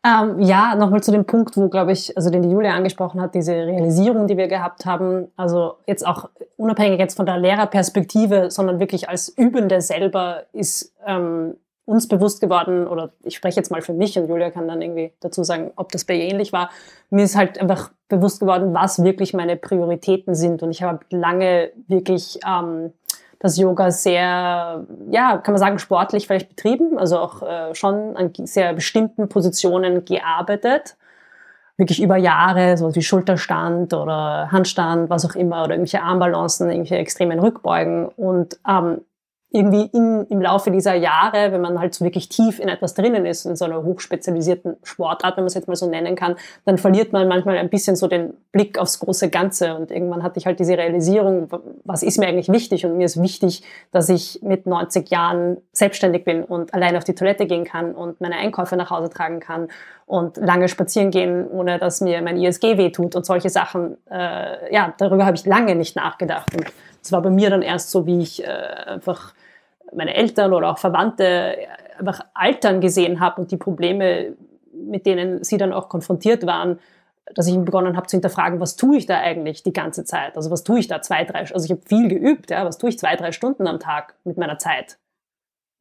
Ähm, 0.05 0.41
ja, 0.41 0.77
nochmal 0.77 1.03
zu 1.03 1.11
dem 1.11 1.25
Punkt, 1.25 1.57
wo, 1.57 1.69
glaube 1.69 1.91
ich, 1.91 2.17
also 2.17 2.31
den 2.31 2.43
die 2.43 2.51
Julia 2.51 2.73
angesprochen 2.73 3.21
hat, 3.21 3.35
diese 3.35 3.53
Realisierung, 3.53 4.29
die 4.29 4.37
wir 4.37 4.47
gehabt 4.47 4.87
haben, 4.87 5.27
also 5.37 5.79
jetzt 5.87 6.07
auch 6.07 6.31
unabhängig 6.57 7.01
jetzt 7.01 7.17
von 7.17 7.27
der 7.27 7.37
Lehrerperspektive, 7.37 8.51
sondern 8.51 8.79
wirklich 8.79 9.09
als 9.09 9.29
Übende 9.29 9.81
selber 9.81 10.45
ist 10.53 10.95
ähm, 11.05 11.57
uns 11.89 12.07
bewusst 12.07 12.41
geworden, 12.43 12.87
oder 12.87 13.11
ich 13.23 13.35
spreche 13.35 13.57
jetzt 13.57 13.71
mal 13.71 13.81
für 13.81 13.95
mich 13.95 14.19
und 14.19 14.29
Julia 14.29 14.51
kann 14.51 14.69
dann 14.69 14.83
irgendwie 14.83 15.13
dazu 15.21 15.43
sagen, 15.43 15.73
ob 15.77 15.91
das 15.91 16.05
bei 16.05 16.15
ihr 16.15 16.25
ähnlich 16.25 16.53
war. 16.53 16.69
Mir 17.09 17.25
ist 17.25 17.35
halt 17.35 17.59
einfach 17.59 17.91
bewusst 18.09 18.41
geworden, 18.41 18.75
was 18.75 19.03
wirklich 19.03 19.33
meine 19.33 19.57
Prioritäten 19.57 20.35
sind. 20.35 20.63
Und 20.63 20.71
ich 20.71 20.83
habe 20.83 21.01
lange 21.11 21.71
wirklich 21.87 22.41
ähm, 22.47 22.93
das 23.39 23.57
Yoga 23.57 23.91
sehr, 23.91 24.85
ja, 25.11 25.39
kann 25.39 25.53
man 25.53 25.59
sagen, 25.59 25.79
sportlich 25.79 26.27
vielleicht 26.27 26.51
betrieben, 26.51 26.99
also 26.99 27.19
auch 27.19 27.43
äh, 27.43 27.75
schon 27.75 28.17
an 28.17 28.33
sehr 28.35 28.75
bestimmten 28.75 29.31
Positionen 29.31 30.05
gearbeitet. 30.05 30.97
Wirklich 31.79 32.03
über 32.03 32.17
Jahre, 32.17 32.77
so 32.77 32.95
wie 32.95 33.03
Schulterstand 33.03 33.95
oder 33.95 34.53
Handstand, 34.53 35.09
was 35.09 35.25
auch 35.25 35.37
immer, 35.37 35.63
oder 35.63 35.75
irgendwelche 35.75 36.03
Armbalancen, 36.03 36.69
irgendwelche 36.69 36.97
extremen 36.97 37.39
Rückbeugen. 37.39 38.09
Und 38.09 38.59
ähm, 38.69 39.03
irgendwie 39.51 39.89
in, 39.95 40.27
im 40.29 40.43
Laufe 40.43 40.71
dieser 40.71 40.95
Jahre, 40.95 41.53
wenn 41.53 41.63
man 41.63 41.81
halt 41.81 41.95
so 41.95 42.05
wirklich 42.05 42.29
tief 42.29 42.61
in 42.61 42.69
etwas 42.69 42.93
drinnen 42.93 43.25
ist, 43.25 43.47
in 43.47 43.57
so 43.57 43.65
einer 43.65 43.83
hochspezialisierten 43.83 44.77
Sportart, 44.83 45.39
wenn 45.39 45.45
man 45.45 45.49
es 45.49 45.55
jetzt 45.55 45.69
mal 45.69 45.77
so 45.77 45.89
nennen 45.89 46.17
kann, 46.17 46.37
dann 46.67 46.77
verliert 46.77 47.15
man 47.15 47.29
manchmal 47.29 47.57
ein 47.57 47.71
bisschen 47.71 47.97
so 47.97 48.09
den 48.09 48.35
Blick 48.53 48.79
aufs 48.79 48.99
große 48.99 49.31
Ganze. 49.31 49.75
Und 49.75 49.91
irgendwann 49.91 50.23
hatte 50.23 50.39
ich 50.39 50.45
halt 50.45 50.61
diese 50.61 50.77
Realisierung, 50.77 51.49
was 51.85 52.03
ist 52.03 52.19
mir 52.19 52.27
eigentlich 52.27 52.51
wichtig? 52.51 52.85
Und 52.85 52.99
mir 52.99 53.07
ist 53.07 53.23
wichtig, 53.23 53.63
dass 53.91 54.11
ich 54.11 54.41
mit 54.43 54.67
90 54.67 55.09
Jahren 55.09 55.57
selbstständig 55.73 56.25
bin 56.25 56.45
und 56.45 56.75
allein 56.75 56.95
auf 56.97 57.05
die 57.05 57.15
Toilette 57.15 57.47
gehen 57.47 57.65
kann 57.65 57.95
und 57.95 58.21
meine 58.21 58.37
Einkäufe 58.37 58.77
nach 58.77 58.91
Hause 58.91 59.09
tragen 59.09 59.41
kann 59.41 59.69
und 60.05 60.37
lange 60.37 60.69
spazieren 60.69 61.11
gehen, 61.11 61.49
ohne 61.49 61.79
dass 61.79 62.03
mir 62.03 62.21
mein 62.21 62.37
ISG 62.37 62.77
wehtut 62.77 63.17
und 63.17 63.25
solche 63.25 63.49
Sachen. 63.49 63.97
Äh, 64.11 64.75
ja, 64.75 64.93
darüber 64.99 65.25
habe 65.25 65.37
ich 65.37 65.47
lange 65.47 65.75
nicht 65.75 65.97
nachgedacht. 65.97 66.55
Und 66.55 66.67
es 67.03 67.13
war 67.13 67.23
bei 67.23 67.31
mir 67.31 67.49
dann 67.49 67.63
erst 67.63 67.91
so, 67.91 68.07
wie 68.07 68.21
ich 68.21 68.45
äh, 68.45 68.47
einfach 68.47 69.33
meine 69.95 70.15
Eltern 70.15 70.53
oder 70.53 70.71
auch 70.71 70.79
Verwandte 70.79 71.57
einfach 71.99 72.21
altern 72.35 72.81
gesehen 72.81 73.21
habe 73.21 73.41
und 73.41 73.51
die 73.51 73.57
Probleme, 73.57 74.37
mit 74.73 75.07
denen 75.07 75.43
sie 75.45 75.57
dann 75.57 75.73
auch 75.73 75.89
konfrontiert 75.89 76.47
waren, 76.47 76.79
dass 77.35 77.47
ich 77.47 77.59
begonnen 77.59 77.97
habe 77.97 78.07
zu 78.07 78.17
hinterfragen, 78.17 78.61
was 78.61 78.77
tue 78.77 78.97
ich 78.97 79.07
da 79.07 79.19
eigentlich 79.19 79.63
die 79.63 79.73
ganze 79.73 80.05
Zeit? 80.05 80.37
Also 80.37 80.51
was 80.51 80.65
tue 80.65 80.79
ich 80.79 80.89
da 80.89 81.03
zwei, 81.03 81.25
drei, 81.25 81.41
also 81.41 81.65
ich 81.65 81.71
habe 81.71 81.83
viel 81.85 82.09
geübt, 82.09 82.51
ja, 82.51 82.65
was 82.65 82.79
tue 82.79 82.91
ich 82.91 82.99
zwei, 82.99 83.17
drei 83.17 83.33
Stunden 83.33 83.67
am 83.67 83.81
Tag 83.81 84.15
mit 84.25 84.39
meiner 84.39 84.59
Zeit? 84.59 84.99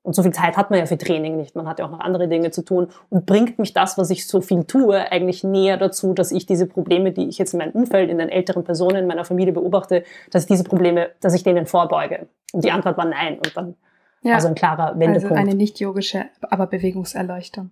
Und 0.08 0.14
so 0.14 0.24
viel 0.24 0.32
Zeit 0.32 0.56
hat 0.56 0.70
man 0.70 0.80
ja 0.80 0.86
für 0.86 0.98
Training 0.98 1.36
nicht. 1.36 1.54
Man 1.58 1.68
hat 1.68 1.80
ja 1.80 1.86
auch 1.86 1.92
noch 1.92 2.00
andere 2.00 2.30
Dinge 2.30 2.50
zu 2.50 2.64
tun. 2.64 2.88
Und 3.10 3.26
bringt 3.26 3.60
mich 3.60 3.74
das, 3.74 3.98
was 3.98 4.10
ich 4.10 4.26
so 4.26 4.40
viel 4.40 4.64
tue, 4.64 5.12
eigentlich 5.12 5.44
näher 5.44 5.76
dazu, 5.76 6.14
dass 6.14 6.32
ich 6.32 6.46
diese 6.46 6.66
Probleme, 6.66 7.12
die 7.12 7.28
ich 7.28 7.38
jetzt 7.38 7.54
in 7.54 7.58
meinem 7.58 7.74
Umfeld, 7.74 8.10
in 8.10 8.18
den 8.18 8.30
älteren 8.30 8.64
Personen 8.64 9.00
in 9.00 9.08
meiner 9.08 9.26
Familie 9.26 9.52
beobachte, 9.52 10.06
dass 10.32 10.44
ich 10.44 10.48
diese 10.48 10.64
Probleme, 10.64 11.10
dass 11.20 11.34
ich 11.34 11.44
denen 11.44 11.66
vorbeuge? 11.66 12.28
Und 12.54 12.64
die 12.64 12.72
Antwort 12.72 12.96
war 12.96 13.04
nein. 13.04 13.36
Und 13.36 13.58
dann 13.58 13.76
ja. 14.22 14.36
Also 14.36 14.48
ein 14.48 14.56
klarer 14.56 14.98
Wendepunkt. 15.00 15.32
Also 15.32 15.36
eine 15.36 15.56
nicht 15.56 15.80
yogische, 15.80 16.30
aber 16.42 16.68
Bewegungserleuchtung. 16.68 17.72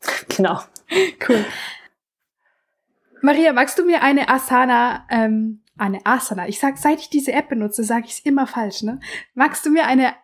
Genau. 0.36 0.60
Cool. 1.28 1.44
Maria, 3.22 3.52
magst 3.52 3.78
du 3.78 3.84
mir 3.84 4.02
eine 4.02 4.28
Asana, 4.28 5.06
ähm, 5.10 5.62
eine 5.76 6.04
Asana, 6.04 6.48
ich 6.48 6.60
sag, 6.60 6.78
seit 6.78 7.00
ich 7.00 7.10
diese 7.10 7.32
App 7.32 7.48
benutze, 7.48 7.82
sage 7.82 8.06
ich 8.06 8.12
es 8.12 8.20
immer 8.20 8.46
falsch, 8.46 8.82
ne? 8.82 9.00
Magst 9.34 9.66
du 9.66 9.70
mir 9.70 9.86
eine 9.86 10.14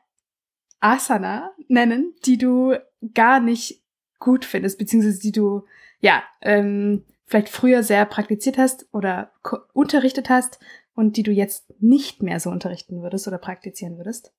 Asana 0.79 1.53
nennen, 1.69 2.15
die 2.25 2.39
du 2.39 2.77
gar 3.15 3.41
nicht 3.41 3.83
gut 4.19 4.45
findest, 4.45 4.79
beziehungsweise 4.79 5.19
die 5.19 5.33
du, 5.33 5.65
ja, 6.01 6.23
ähm, 6.41 7.05
vielleicht 7.27 7.49
früher 7.49 7.83
sehr 7.83 8.05
praktiziert 8.05 8.59
hast 8.59 8.87
oder 8.93 9.33
unterrichtet 9.73 10.29
hast 10.29 10.61
und 10.95 11.17
die 11.17 11.23
du 11.23 11.33
jetzt 11.33 11.73
nicht 11.81 12.23
mehr 12.23 12.39
so 12.39 12.51
unterrichten 12.51 13.03
würdest 13.03 13.27
oder 13.27 13.39
praktizieren 13.39 13.97
würdest? 13.97 14.33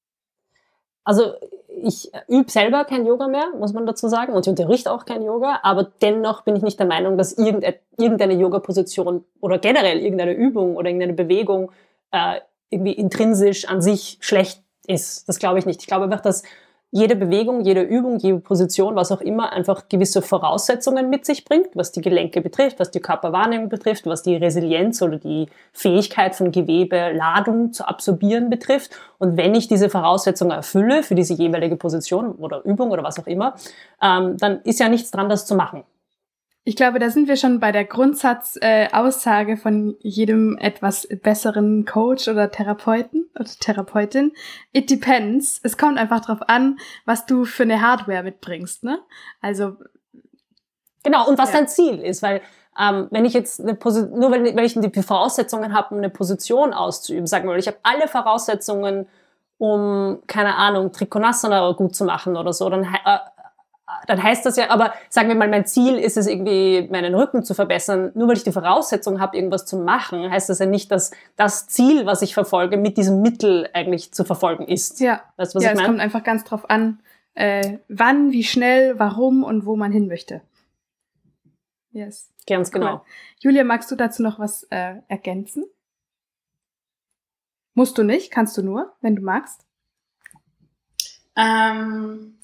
Also 1.05 1.33
ich 1.83 2.11
übe 2.27 2.49
selber 2.51 2.83
kein 2.85 3.05
Yoga 3.05 3.27
mehr, 3.27 3.47
muss 3.57 3.73
man 3.73 3.85
dazu 3.85 4.07
sagen, 4.07 4.33
und 4.33 4.45
ich 4.45 4.49
unterrichte 4.49 4.91
auch 4.91 5.05
kein 5.05 5.23
Yoga, 5.23 5.59
aber 5.63 5.91
dennoch 6.01 6.41
bin 6.41 6.55
ich 6.55 6.63
nicht 6.63 6.79
der 6.79 6.87
Meinung, 6.87 7.17
dass 7.17 7.33
irgendeine 7.33 8.33
Yoga-Position 8.33 9.23
oder 9.39 9.59
generell 9.59 9.99
irgendeine 9.99 10.33
Übung 10.33 10.75
oder 10.75 10.89
irgendeine 10.89 11.13
Bewegung 11.13 11.71
äh, 12.11 12.39
irgendwie 12.69 12.93
intrinsisch 12.93 13.67
an 13.67 13.81
sich 13.81 14.17
schlecht 14.21 14.63
ist. 14.87 15.29
Das 15.29 15.39
glaube 15.39 15.59
ich 15.59 15.65
nicht. 15.65 15.81
Ich 15.81 15.87
glaube 15.87 16.05
einfach, 16.05 16.21
dass 16.21 16.43
jede 16.95 17.17
Bewegung, 17.17 17.59
jede 17.59 17.81
Übung, 17.81 18.19
jede 18.19 18.39
Position, 18.39 18.95
was 18.95 19.11
auch 19.11 19.19
immer, 19.19 19.51
einfach 19.51 19.89
gewisse 19.89 20.21
Voraussetzungen 20.21 21.09
mit 21.09 21.25
sich 21.25 21.43
bringt, 21.43 21.75
was 21.75 21.91
die 21.91 21.99
Gelenke 21.99 22.39
betrifft, 22.39 22.79
was 22.79 22.89
die 22.89 23.01
Körperwahrnehmung 23.01 23.67
betrifft, 23.67 24.05
was 24.05 24.23
die 24.23 24.37
Resilienz 24.37 25.01
oder 25.01 25.17
die 25.17 25.47
Fähigkeit 25.73 26.35
von 26.35 26.53
Gewebe, 26.53 27.11
Ladung 27.11 27.73
zu 27.73 27.85
absorbieren 27.85 28.49
betrifft. 28.49 28.91
Und 29.17 29.35
wenn 29.35 29.55
ich 29.55 29.67
diese 29.67 29.89
Voraussetzungen 29.89 30.51
erfülle 30.51 31.03
für 31.03 31.15
diese 31.15 31.33
jeweilige 31.33 31.75
Position 31.75 32.31
oder 32.31 32.63
Übung 32.63 32.91
oder 32.91 33.03
was 33.03 33.19
auch 33.19 33.27
immer, 33.27 33.55
ähm, 34.01 34.37
dann 34.37 34.61
ist 34.61 34.79
ja 34.79 34.87
nichts 34.87 35.11
dran, 35.11 35.27
das 35.27 35.45
zu 35.45 35.55
machen. 35.55 35.83
Ich 36.67 36.75
glaube, 36.75 36.97
da 36.97 37.11
sind 37.11 37.27
wir 37.27 37.37
schon 37.37 37.59
bei 37.59 37.71
der 37.71 37.85
Grundsatzaussage 37.85 39.51
äh, 39.51 39.57
von 39.57 39.95
jedem 39.99 40.57
etwas 40.57 41.07
besseren 41.21 41.85
Coach 41.85 42.27
oder 42.27 42.49
Therapeuten 42.49 43.29
oder 43.35 43.45
Therapeutin. 43.45 44.31
It 44.73 44.89
depends. 44.89 45.59
Es 45.61 45.77
kommt 45.77 45.99
einfach 45.99 46.25
drauf 46.25 46.39
an, 46.47 46.79
was 47.05 47.27
du 47.27 47.45
für 47.45 47.63
eine 47.63 47.81
Hardware 47.81 48.23
mitbringst, 48.23 48.83
ne? 48.83 48.99
Also. 49.41 49.77
Genau, 51.03 51.29
und 51.29 51.37
was 51.37 51.51
ja. 51.53 51.59
dein 51.59 51.67
Ziel 51.67 51.99
ist, 51.99 52.23
weil 52.23 52.41
ähm, 52.79 53.09
wenn 53.11 53.25
ich 53.25 53.33
jetzt 53.33 53.61
eine 53.61 53.75
Position, 53.75 54.19
nur 54.19 54.31
wenn, 54.31 54.43
wenn 54.43 54.65
ich 54.65 54.73
die 54.73 55.03
Voraussetzungen 55.03 55.71
habe, 55.71 55.93
um 55.93 55.99
eine 55.99 56.09
Position 56.09 56.73
auszuüben, 56.73 57.27
sagen 57.27 57.45
wir 57.45 57.51
mal, 57.51 57.59
ich 57.59 57.67
habe 57.67 57.77
alle 57.83 58.07
Voraussetzungen, 58.07 59.07
um, 59.59 60.23
keine 60.25 60.55
Ahnung, 60.55 60.91
Trikonasana 60.91 61.73
gut 61.73 61.95
zu 61.95 62.05
machen 62.05 62.35
oder 62.35 62.53
so, 62.53 62.67
dann 62.71 62.83
äh, 62.83 63.19
dann 64.07 64.21
heißt 64.21 64.45
das 64.45 64.57
ja, 64.57 64.69
aber 64.69 64.93
sagen 65.09 65.27
wir 65.27 65.35
mal, 65.35 65.49
mein 65.49 65.65
Ziel 65.65 65.97
ist 65.97 66.17
es 66.17 66.27
irgendwie, 66.27 66.87
meinen 66.91 67.15
Rücken 67.15 67.43
zu 67.43 67.53
verbessern. 67.53 68.11
Nur 68.15 68.27
weil 68.27 68.37
ich 68.37 68.43
die 68.43 68.51
Voraussetzung 68.51 69.19
habe, 69.19 69.37
irgendwas 69.37 69.65
zu 69.65 69.77
machen, 69.77 70.29
heißt 70.29 70.49
das 70.49 70.59
ja 70.59 70.65
nicht, 70.65 70.91
dass 70.91 71.11
das 71.35 71.67
Ziel, 71.67 72.05
was 72.05 72.21
ich 72.21 72.33
verfolge, 72.33 72.77
mit 72.77 72.97
diesem 72.97 73.21
Mittel 73.21 73.69
eigentlich 73.73 74.13
zu 74.13 74.23
verfolgen 74.23 74.67
ist. 74.67 74.99
Ja, 74.99 75.21
weißt 75.37 75.53
du, 75.53 75.57
was 75.57 75.63
ja 75.63 75.71
ich 75.71 75.75
mein? 75.75 75.83
es 75.83 75.87
kommt 75.87 75.99
einfach 75.99 76.23
ganz 76.23 76.43
drauf 76.43 76.69
an, 76.69 76.99
äh, 77.33 77.79
wann, 77.87 78.31
wie 78.31 78.43
schnell, 78.43 78.97
warum 78.99 79.43
und 79.43 79.65
wo 79.65 79.75
man 79.75 79.91
hin 79.91 80.07
möchte. 80.07 80.41
Yes. 81.91 82.29
Ganz 82.47 82.71
genau. 82.71 82.95
Cool. 82.95 83.01
Julia, 83.39 83.63
magst 83.63 83.89
du 83.89 83.95
dazu 83.95 84.21
noch 84.21 84.39
was 84.39 84.63
äh, 84.69 84.95
ergänzen? 85.07 85.65
Musst 87.73 87.97
du 87.97 88.03
nicht, 88.03 88.31
kannst 88.31 88.57
du 88.57 88.61
nur, 88.61 88.93
wenn 89.01 89.15
du 89.15 89.21
magst. 89.21 89.65
Ähm, 91.35 92.37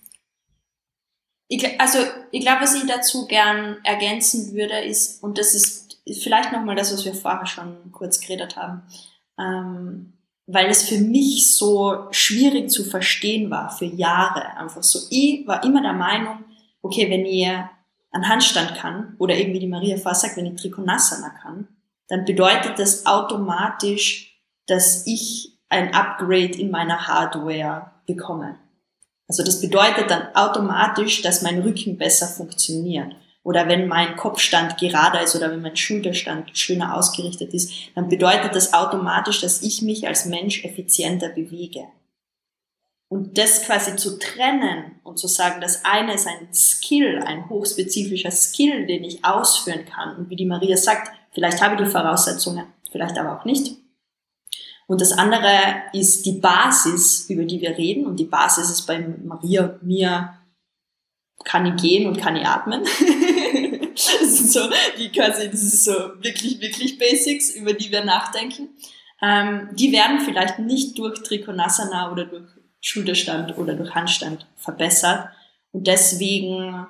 ich, 1.52 1.82
also 1.82 2.00
ich 2.32 2.42
glaube, 2.42 2.62
was 2.62 2.76
ich 2.76 2.88
dazu 2.88 3.28
gern 3.28 3.78
ergänzen 3.84 4.54
würde, 4.54 4.80
ist, 4.80 5.22
und 5.22 5.38
das 5.38 5.54
ist 5.54 5.98
vielleicht 6.24 6.54
nochmal 6.54 6.78
das, 6.78 6.94
was 6.94 7.04
wir 7.04 7.14
vorher 7.14 7.46
schon 7.46 7.92
kurz 7.92 8.22
geredet 8.22 8.56
haben, 8.56 8.84
ähm, 9.38 10.14
weil 10.48 10.70
es 10.70 10.88
für 10.88 10.98
mich 10.98 11.54
so 11.54 12.08
schwierig 12.12 12.70
zu 12.70 12.86
verstehen 12.86 13.52
war 13.52 13.70
für 13.70 13.86
Jahre. 13.86 14.56
Einfach 14.56 14.82
so, 14.82 15.00
ich 15.10 15.46
war 15.46 15.62
immer 15.66 15.82
der 15.82 15.92
Meinung, 15.92 16.46
okay, 16.82 17.10
wenn 17.10 17.26
ihr 17.26 17.70
einen 18.12 18.30
Handstand 18.30 18.76
kann, 18.76 19.16
oder 19.20 19.36
eben 19.36 19.54
wie 19.54 19.60
die 19.60 19.68
Maria 19.68 19.98
vorher 19.98 20.16
sagt, 20.16 20.38
wenn 20.38 20.46
ich 20.46 20.62
Trikonasana 20.62 21.32
kann, 21.42 21.68
dann 22.08 22.24
bedeutet 22.24 22.80
das 22.80 23.06
automatisch, 23.06 24.42
dass 24.68 25.06
ich 25.06 25.60
ein 25.68 25.94
Upgrade 25.94 26.58
in 26.58 26.72
meiner 26.72 27.08
Hardware 27.08 27.92
bekomme. 28.08 28.58
Also 29.32 29.46
das 29.46 29.62
bedeutet 29.62 30.12
dann 30.12 30.36
automatisch, 30.36 31.22
dass 31.22 31.42
mein 31.42 31.62
Rücken 31.62 31.98
besser 31.98 32.28
funktioniert. 32.28 33.16
Oder 33.44 33.70
wenn 33.70 33.88
mein 33.88 34.18
Kopfstand 34.18 34.78
gerader 34.78 35.22
ist 35.24 35.38
oder 35.38 35.50
wenn 35.50 35.62
mein 35.62 35.78
Schulterstand 35.78 36.50
schöner 36.58 36.98
ausgerichtet 36.98 37.54
ist, 37.54 37.72
dann 37.96 38.10
bedeutet 38.10 38.54
das 38.56 38.74
automatisch, 38.74 39.40
dass 39.40 39.62
ich 39.62 39.82
mich 39.82 40.06
als 40.06 40.26
Mensch 40.26 40.66
effizienter 40.66 41.30
bewege. 41.30 41.86
Und 43.08 43.38
das 43.38 43.64
quasi 43.64 43.96
zu 43.96 44.20
trennen 44.20 45.00
und 45.06 45.18
zu 45.18 45.30
sagen, 45.30 45.62
das 45.62 45.86
eine 45.86 46.14
ist 46.16 46.28
ein 46.28 46.54
Skill, 46.54 47.24
ein 47.26 47.48
hochspezifischer 47.48 48.32
Skill, 48.32 48.86
den 48.86 49.06
ich 49.06 49.24
ausführen 49.24 49.86
kann. 49.86 50.18
Und 50.18 50.30
wie 50.30 50.36
die 50.36 50.46
Maria 50.46 50.76
sagt, 50.76 51.10
vielleicht 51.32 51.62
habe 51.62 51.76
ich 51.76 51.88
die 51.88 51.90
Voraussetzungen, 51.90 52.66
vielleicht 52.92 53.18
aber 53.18 53.40
auch 53.40 53.46
nicht. 53.46 53.78
Und 54.92 55.00
das 55.00 55.14
andere 55.14 55.84
ist 55.94 56.26
die 56.26 56.34
Basis, 56.34 57.30
über 57.30 57.46
die 57.46 57.62
wir 57.62 57.78
reden. 57.78 58.06
Und 58.06 58.18
die 58.18 58.26
Basis 58.26 58.70
ist 58.70 58.86
bei 58.86 59.00
Maria 59.24 59.80
mir, 59.82 60.34
kann 61.46 61.66
ich 61.66 61.82
gehen 61.82 62.08
und 62.08 62.20
kann 62.20 62.36
ich 62.36 62.46
atmen. 62.46 62.84
das 63.94 64.38
sind 64.38 64.52
so, 64.52 64.60
die 64.98 65.08
quasi, 65.08 65.50
das 65.50 65.64
ist 65.64 65.86
so 65.86 65.94
wirklich, 66.20 66.60
wirklich 66.60 67.00
Basics, 67.00 67.52
über 67.52 67.72
die 67.72 67.90
wir 67.90 68.04
nachdenken. 68.04 68.68
Ähm, 69.22 69.70
die 69.72 69.94
werden 69.94 70.20
vielleicht 70.20 70.60
nicht 70.60 71.00
durch 71.00 71.24
Trikonasana 71.24 72.12
oder 72.12 72.26
durch 72.26 72.50
Schulterstand 72.82 73.58
oder 73.58 73.76
durch 73.76 73.96
Handstand 73.96 74.46
verbessert. 74.58 75.30
Und 75.72 75.88
deswegen 75.88 76.86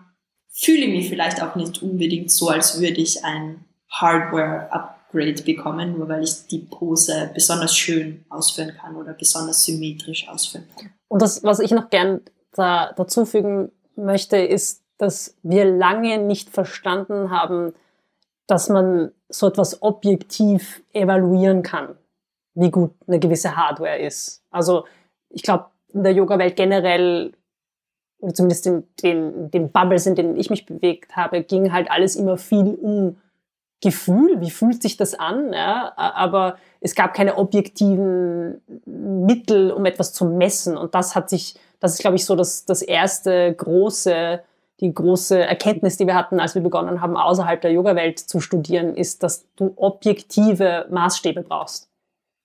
fühle 0.49 0.85
ich 0.85 0.89
mich 0.89 1.09
vielleicht 1.09 1.43
auch 1.43 1.55
nicht 1.55 1.83
unbedingt 1.83 2.31
so, 2.31 2.49
als 2.49 2.81
würde 2.81 2.99
ich 2.99 3.23
ein 3.23 3.63
Hardware-Upgrade 3.91 5.00
Grade 5.11 5.43
bekommen, 5.43 5.97
nur 5.97 6.07
weil 6.09 6.23
ich 6.23 6.47
die 6.47 6.59
Pose 6.59 7.31
besonders 7.33 7.75
schön 7.75 8.25
ausführen 8.29 8.73
kann 8.79 8.95
oder 8.95 9.13
besonders 9.13 9.65
symmetrisch 9.65 10.27
ausführen 10.27 10.65
kann. 10.75 10.91
Und 11.07 11.21
das, 11.21 11.43
was 11.43 11.59
ich 11.59 11.71
noch 11.71 11.89
gern 11.89 12.21
da, 12.53 12.93
dazu 12.93 13.25
fügen 13.25 13.71
möchte, 13.95 14.37
ist, 14.37 14.83
dass 14.97 15.35
wir 15.43 15.65
lange 15.65 16.19
nicht 16.19 16.49
verstanden 16.49 17.31
haben, 17.31 17.73
dass 18.47 18.69
man 18.69 19.11
so 19.29 19.47
etwas 19.47 19.81
objektiv 19.81 20.83
evaluieren 20.93 21.63
kann, 21.63 21.95
wie 22.53 22.69
gut 22.69 22.91
eine 23.07 23.19
gewisse 23.19 23.55
Hardware 23.55 23.99
ist. 23.99 24.43
Also 24.51 24.85
ich 25.29 25.43
glaube, 25.43 25.65
in 25.93 26.03
der 26.03 26.13
Yoga-Welt 26.13 26.55
generell, 26.55 27.33
oder 28.19 28.33
zumindest 28.33 28.67
in 28.67 28.83
den, 29.03 29.51
den 29.51 29.71
Bubbles, 29.71 30.05
in 30.05 30.15
denen 30.15 30.37
ich 30.37 30.49
mich 30.49 30.65
bewegt 30.65 31.15
habe, 31.15 31.43
ging 31.43 31.71
halt 31.73 31.89
alles 31.89 32.15
immer 32.15 32.37
viel 32.37 32.75
um 32.75 33.17
Gefühl, 33.81 34.39
wie 34.41 34.51
fühlt 34.51 34.81
sich 34.81 34.95
das 34.95 35.15
an, 35.15 35.53
ja? 35.53 35.93
aber 35.95 36.57
es 36.79 36.95
gab 36.95 37.13
keine 37.13 37.37
objektiven 37.37 38.61
Mittel, 38.85 39.71
um 39.71 39.85
etwas 39.85 40.13
zu 40.13 40.25
messen. 40.25 40.77
Und 40.77 40.93
das 40.93 41.15
hat 41.15 41.29
sich, 41.29 41.55
das 41.79 41.93
ist, 41.93 42.01
glaube 42.01 42.15
ich, 42.15 42.25
so 42.25 42.35
das, 42.35 42.65
das 42.65 42.81
erste 42.81 43.53
große, 43.53 44.43
die 44.79 44.93
große 44.93 45.39
Erkenntnis, 45.39 45.97
die 45.97 46.07
wir 46.07 46.15
hatten, 46.15 46.39
als 46.39 46.55
wir 46.55 46.61
begonnen 46.61 47.01
haben, 47.01 47.17
außerhalb 47.17 47.61
der 47.61 47.71
Yoga-Welt 47.71 48.19
zu 48.19 48.39
studieren, 48.39 48.95
ist, 48.95 49.23
dass 49.23 49.47
du 49.55 49.73
objektive 49.75 50.87
Maßstäbe 50.89 51.41
brauchst. 51.41 51.89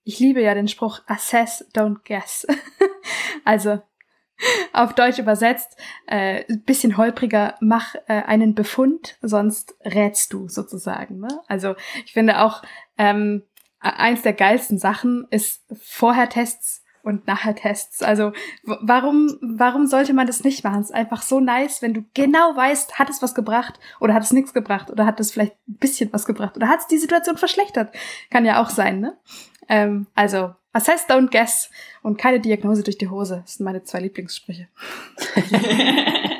Ich 0.05 0.21
liebe 0.21 0.41
ja 0.41 0.55
den 0.55 0.69
Spruch 0.69 1.01
Assess, 1.07 1.67
don't 1.75 1.99
guess. 2.07 2.47
also 3.45 3.81
auf 4.73 4.95
Deutsch 4.95 5.19
übersetzt, 5.19 5.77
äh, 6.07 6.45
bisschen 6.65 6.97
holpriger, 6.97 7.55
mach 7.61 7.95
äh, 8.07 8.23
einen 8.23 8.55
Befund, 8.55 9.17
sonst 9.23 9.75
rätst 9.85 10.33
du 10.33 10.49
sozusagen. 10.49 11.21
Ne? 11.21 11.29
Also 11.49 11.75
ich 12.05 12.13
finde 12.13 12.41
auch, 12.41 12.63
ähm, 12.99 13.43
eins 13.81 14.23
der 14.23 14.33
geilsten 14.33 14.79
Sachen 14.79 15.27
ist 15.31 15.65
vorher 15.81 16.29
Tests 16.29 16.83
und 17.07 17.27
nachher 17.29 17.55
Tests. 17.55 18.03
Also 18.03 18.33
warum, 18.65 19.39
warum 19.41 19.87
sollte 19.87 20.13
man 20.13 20.27
das 20.27 20.43
nicht 20.43 20.65
machen? 20.65 20.81
Es 20.81 20.91
ist 20.91 20.95
einfach 20.95 21.23
so 21.23 21.39
nice, 21.39 21.81
wenn 21.81 21.95
du 21.95 22.05
genau 22.15 22.57
weißt, 22.57 22.99
hat 22.99 23.09
es 23.09 23.23
was 23.23 23.35
gebracht 23.35 23.79
oder 24.01 24.13
hat 24.13 24.25
es 24.25 24.33
nichts 24.33 24.53
gebracht 24.53 24.91
oder 24.91 25.07
hat 25.07 25.21
es 25.21 25.31
vielleicht 25.31 25.55
ein 25.69 25.77
bisschen 25.77 26.13
was 26.13 26.27
gebracht 26.27 26.57
oder 26.57 26.69
hat 26.69 26.81
es 26.81 26.89
die 26.89 26.99
Situation 26.99 27.37
verschlechtert. 27.37 27.95
Kann 28.31 28.45
ja 28.45 28.61
auch 28.61 28.71
sein, 28.71 28.99
ne? 28.99 29.17
Ähm, 29.69 30.09
also 30.17 30.55
Assess, 30.77 31.07
don't 31.09 31.31
guess 31.31 31.71
und 32.03 32.19
keine 32.19 32.39
Diagnose 32.39 32.83
durch 32.83 32.99
die 32.99 33.09
Hose. 33.09 33.41
Das 33.43 33.55
sind 33.55 33.65
meine 33.65 33.83
zwei 33.83 34.01
Lieblingssprüche. 34.01 34.69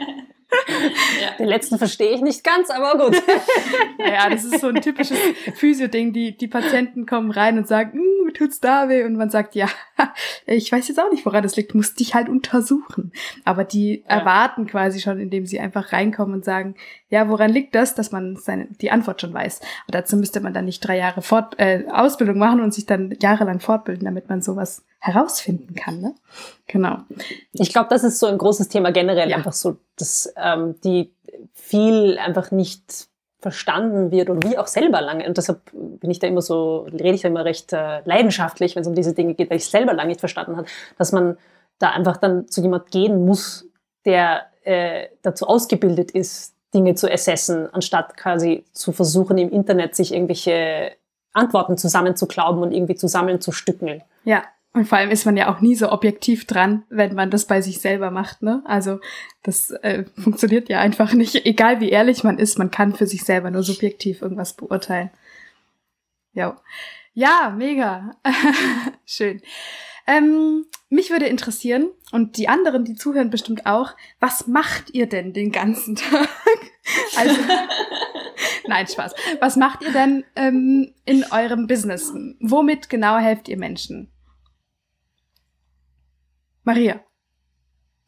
Ja. 1.21 1.31
Den 1.39 1.47
letzten 1.47 1.79
verstehe 1.79 2.15
ich 2.15 2.21
nicht 2.21 2.45
ganz, 2.45 2.71
aber 2.71 3.05
gut. 3.05 3.23
ja, 3.99 4.29
das 4.29 4.45
ist 4.45 4.61
so 4.61 4.69
ein 4.69 4.81
typisches 4.81 5.19
Physio-Ding. 5.55 6.13
Die, 6.13 6.37
die 6.37 6.49
Patienten 6.49 7.07
kommen 7.07 7.31
rein 7.31 7.59
und 7.59 7.67
sagen, 7.67 7.93
hm, 7.93 8.27
mir 8.27 8.33
tut's 8.33 8.61
da 8.61 8.89
weh. 8.89 9.05
Und 9.05 9.17
man 9.17 9.31
sagt, 9.31 9.55
ja, 9.55 9.69
ich 10.47 10.71
weiß 10.71 10.89
jetzt 10.89 10.99
auch 10.99 11.11
nicht, 11.11 11.25
woran 11.25 11.43
das 11.43 11.57
liegt, 11.57 11.75
muss 11.75 11.95
dich 11.95 12.15
halt 12.15 12.29
untersuchen. 12.29 13.13
Aber 13.45 13.65
die 13.65 14.03
ja. 14.03 14.17
erwarten 14.19 14.67
quasi 14.67 15.01
schon, 15.01 15.19
indem 15.19 15.47
sie 15.47 15.61
einfach 15.61 15.93
reinkommen 15.93 16.35
und 16.35 16.45
sagen, 16.45 16.75
ja, 17.09 17.29
woran 17.29 17.51
liegt 17.51 17.75
das, 17.75 17.95
dass 17.95 18.13
man 18.13 18.37
seine, 18.37 18.67
die 18.81 18.91
Antwort 18.91 19.21
schon 19.21 19.33
weiß. 19.33 19.61
Und 19.61 19.95
dazu 19.95 20.17
müsste 20.17 20.41
man 20.41 20.53
dann 20.53 20.65
nicht 20.65 20.81
drei 20.81 20.99
Jahre 20.99 21.23
Fort, 21.23 21.59
äh, 21.59 21.85
Ausbildung 21.91 22.39
machen 22.39 22.61
und 22.61 22.75
sich 22.75 22.87
dann 22.87 23.15
jahrelang 23.21 23.61
fortbilden, 23.61 24.05
damit 24.05 24.29
man 24.29 24.43
sowas 24.43 24.85
herausfinden 25.01 25.75
kann. 25.75 26.01
Ne? 26.01 26.15
Genau. 26.67 26.99
Ich 27.53 27.71
glaube, 27.71 27.89
das 27.91 28.05
ist 28.05 28.19
so 28.19 28.27
ein 28.27 28.39
großes 28.39 28.69
Thema 28.69 28.93
generell, 28.93 29.31
ja. 29.31 29.37
einfach 29.37 29.53
so, 29.53 29.77
dass 29.97 30.33
ähm, 30.37 30.81
die 30.83 31.13
viel 31.55 32.19
einfach 32.19 32.51
nicht 32.51 33.09
verstanden 33.41 34.11
wird 34.11 34.31
und 34.31 34.45
wie 34.49 34.59
auch 34.59 34.67
selber 34.67 35.01
lange. 35.01 35.27
Und 35.27 35.37
deshalb 35.37 35.61
bin 35.73 36.11
ich 36.11 36.19
da 36.19 36.27
immer 36.27 36.43
so, 36.43 36.89
rede 36.93 37.13
ich 37.13 37.23
da 37.23 37.29
immer 37.29 37.45
recht 37.45 37.73
äh, 37.73 38.01
leidenschaftlich, 38.05 38.75
wenn 38.75 38.83
es 38.83 38.89
um 38.89 38.95
diese 38.95 39.15
Dinge 39.15 39.35
geht, 39.35 39.51
weil 39.51 39.59
ich 39.59 39.67
selber 39.67 39.93
lange 39.93 40.09
nicht 40.09 40.21
verstanden 40.21 40.57
habe, 40.57 40.67
dass 40.99 41.13
man 41.13 41.37
da 41.79 41.91
einfach 41.91 42.17
dann 42.17 42.49
zu 42.49 42.63
jemand 42.63 42.91
gehen 42.91 43.25
muss, 43.25 43.69
der 44.05 44.47
äh, 44.65 45.09
dazu 45.23 45.47
ausgebildet 45.47 46.11
ist, 46.11 46.55
Dinge 46.75 46.95
zu 46.95 47.11
assessen, 47.11 47.73
anstatt 47.73 48.17
quasi 48.17 48.65
zu 48.73 48.93
versuchen, 48.93 49.39
im 49.39 49.51
Internet 49.51 49.95
sich 49.95 50.13
irgendwelche 50.13 50.93
Antworten 51.33 51.77
zusammenzuklauben 51.77 52.63
und 52.63 52.73
irgendwie 52.73 52.97
zusammenzustückeln. 52.97 54.03
Ja, 54.25 54.43
Und 54.77 54.85
vor 54.85 54.99
allem 54.99 55.11
ist 55.11 55.25
man 55.25 55.39
ja 55.39 55.51
auch 55.51 55.63
nie 55.63 55.75
so 55.75 55.91
objektiv 55.91 56.45
dran, 56.45 56.85
wenn 56.91 57.15
man 57.15 57.31
das 57.31 57.47
bei 57.47 57.63
sich 57.63 57.81
selber 57.81 58.11
macht, 58.11 58.43
ne? 58.43 58.63
Also 58.67 59.01
das 59.43 59.71
äh, 59.71 60.05
funktioniert 60.19 60.69
ja 60.69 60.81
einfach 60.81 61.15
nicht. 61.15 61.47
Egal 61.47 61.81
wie 61.81 61.89
ehrlich 61.89 62.25
man 62.25 62.37
ist, 62.37 62.59
man 62.59 62.71
kann 62.71 62.95
für 62.95 63.07
sich 63.07 63.25
selber 63.25 63.51
nur 63.51 63.63
subjektiv 63.63 64.21
irgendwas 64.21 64.53
beurteilen. 64.53 65.09
Ja. 66.35 66.61
Ja, 67.15 67.55
mega. 67.57 68.19
Schön. 69.07 69.41
Ähm, 70.07 70.67
mich 70.91 71.09
würde 71.09 71.25
interessieren, 71.25 71.89
und 72.13 72.37
die 72.37 72.49
anderen, 72.51 72.85
die 72.85 72.97
zuhören 72.97 73.31
bestimmt 73.31 73.65
auch, 73.65 73.95
was 74.21 74.47
macht 74.47 74.91
ihr 74.93 75.09
denn 75.09 75.33
den 75.33 75.53
ganzen 75.53 75.97
Tag? 75.97 76.29
also, 77.17 77.41
nein, 78.67 78.87
Spaß. 78.87 79.15
Was 79.41 79.57
macht 79.57 79.83
ihr 79.85 79.93
denn 79.93 80.25
ähm, 80.37 80.93
in 81.07 81.25
eurem 81.31 81.67
Business? 81.67 82.13
Womit 82.41 82.91
genau 82.91 83.17
helft 83.17 83.49
ihr 83.49 83.57
Menschen? 83.57 84.13
Maria. 86.67 87.01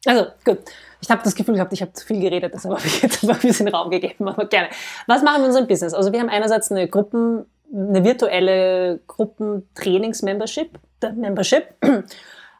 Also, 0.05 0.27
gut. 0.45 0.59
Ich 1.01 1.09
habe 1.09 1.21
das 1.23 1.33
Gefühl 1.33 1.55
gehabt, 1.55 1.71
ich 1.71 1.81
habe 1.81 1.93
zu 1.93 2.05
viel 2.05 2.19
geredet, 2.19 2.53
deshalb 2.53 2.75
habe 2.75 2.85
ich 2.85 3.01
jetzt 3.01 3.23
einfach 3.23 3.41
ein 3.41 3.47
bisschen 3.47 3.69
Raum 3.69 3.89
gegeben, 3.89 4.27
aber 4.27 4.45
gerne. 4.45 4.67
Was 5.07 5.23
machen 5.23 5.37
wir 5.37 5.43
in 5.43 5.47
unserem 5.47 5.67
Business? 5.67 5.93
Also 5.93 6.11
wir 6.11 6.19
haben 6.19 6.29
einerseits 6.29 6.71
eine 6.71 6.87
Gruppen, 6.89 7.45
eine 7.73 8.03
virtuelle 8.03 8.99
Gruppentrainings-Membership, 9.07 10.77
Membership. 11.15 11.75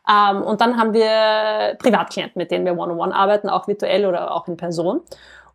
Ähm, 0.09 0.41
und 0.41 0.59
dann 0.59 0.77
haben 0.77 0.93
wir 0.93 1.77
Privatklienten, 1.77 2.39
mit 2.39 2.49
denen 2.49 2.65
wir 2.65 2.71
one-on-one 2.71 3.11
-on 3.11 3.13
-one 3.13 3.15
arbeiten, 3.15 3.47
auch 3.47 3.67
virtuell 3.67 4.07
oder 4.07 4.33
auch 4.33 4.47
in 4.47 4.57
Person. 4.57 5.01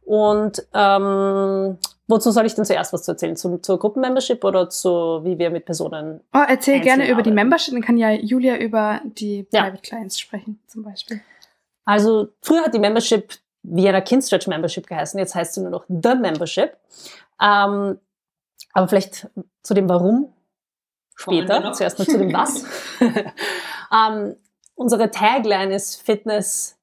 Und 0.04 0.64
ähm, 0.72 1.78
wozu 2.06 2.30
soll 2.30 2.46
ich 2.46 2.54
denn 2.54 2.64
zuerst 2.64 2.92
was 2.92 3.02
zu 3.04 3.12
erzählen? 3.12 3.36
Zu, 3.36 3.58
zur 3.58 3.78
Gruppenmembership 3.78 4.44
oder 4.44 4.68
zu, 4.68 5.20
wie 5.24 5.38
wir 5.38 5.50
mit 5.50 5.64
Personen. 5.64 6.20
Oh, 6.32 6.44
erzähl 6.46 6.80
gerne 6.80 7.08
über 7.08 7.22
die 7.22 7.30
Membership, 7.30 7.74
dann 7.74 7.82
kann 7.82 7.96
ja 7.96 8.10
Julia 8.10 8.56
über 8.56 9.00
die 9.04 9.44
Private 9.44 9.76
ja. 9.76 9.80
Clients 9.80 10.18
sprechen, 10.18 10.60
zum 10.66 10.82
Beispiel. 10.82 11.20
Also, 11.84 12.28
früher 12.40 12.62
hat 12.62 12.74
die 12.74 12.78
Membership 12.78 13.34
Vienna 13.62 14.00
Kinstretch 14.00 14.46
Membership 14.46 14.86
geheißen, 14.86 15.18
jetzt 15.18 15.34
heißt 15.34 15.54
sie 15.54 15.62
nur 15.62 15.70
noch 15.70 15.84
The 15.88 16.14
Membership. 16.14 16.76
Ähm, 17.40 17.98
aber 18.72 18.88
vielleicht 18.88 19.28
zu 19.62 19.74
dem 19.74 19.88
Warum 19.88 20.32
später, 21.14 21.72
zuerst 21.72 21.98
mal 21.98 22.06
zu 22.06 22.18
dem 22.18 22.32
Was. 22.32 22.64
ähm, 23.92 24.36
unsere 24.74 25.10
Tagline 25.10 25.74
ist 25.74 26.02
Fitness 26.02 26.76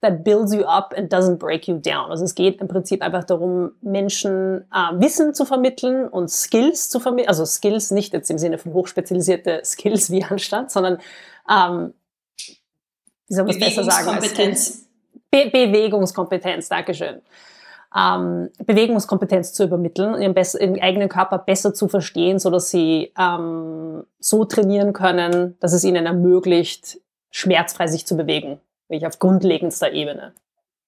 that 0.00 0.24
builds 0.24 0.52
you 0.52 0.62
up 0.64 0.92
and 0.96 1.10
doesn't 1.10 1.38
break 1.38 1.68
you 1.68 1.78
down. 1.78 2.10
Also 2.10 2.24
es 2.24 2.34
geht 2.34 2.60
im 2.60 2.68
Prinzip 2.68 3.02
einfach 3.02 3.24
darum, 3.24 3.72
Menschen 3.80 4.64
äh, 4.72 5.00
Wissen 5.00 5.34
zu 5.34 5.44
vermitteln 5.44 6.08
und 6.08 6.30
Skills 6.30 6.90
zu 6.90 7.00
vermitteln. 7.00 7.28
Also 7.28 7.44
Skills 7.46 7.90
nicht 7.90 8.12
jetzt 8.12 8.30
im 8.30 8.38
Sinne 8.38 8.58
von 8.58 8.74
hochspezialisierte 8.74 9.60
Skills 9.64 10.10
wie 10.10 10.24
Anstand, 10.24 10.70
sondern 10.70 10.98
ähm, 11.50 11.94
wie 13.28 13.34
soll 13.34 13.44
man 13.44 13.54
es 13.54 13.60
besser 13.60 13.84
sagen? 13.84 14.06
Bewegungskompetenz. 14.06 14.86
Be 15.30 15.50
Bewegungskompetenz, 15.50 16.68
Dankeschön. 16.68 17.22
Ähm, 17.96 18.50
Bewegungskompetenz 18.64 19.54
zu 19.54 19.64
übermitteln, 19.64 20.20
ihren, 20.20 20.34
ihren, 20.34 20.80
eigenen 20.80 21.08
Körper 21.08 21.38
besser 21.38 21.72
zu 21.72 21.88
verstehen, 21.88 22.38
so 22.38 22.50
dass 22.50 22.70
sie 22.70 23.12
ähm, 23.18 24.04
so 24.20 24.44
trainieren 24.44 24.92
können, 24.92 25.56
dass 25.60 25.72
es 25.72 25.82
ihnen 25.82 26.04
ermöglicht, 26.04 26.98
schmerzfrei 27.30 27.86
sich 27.86 28.06
zu 28.06 28.16
bewegen 28.16 28.60
wirklich 28.88 29.06
auf 29.06 29.18
grundlegendster 29.18 29.92
Ebene. 29.92 30.34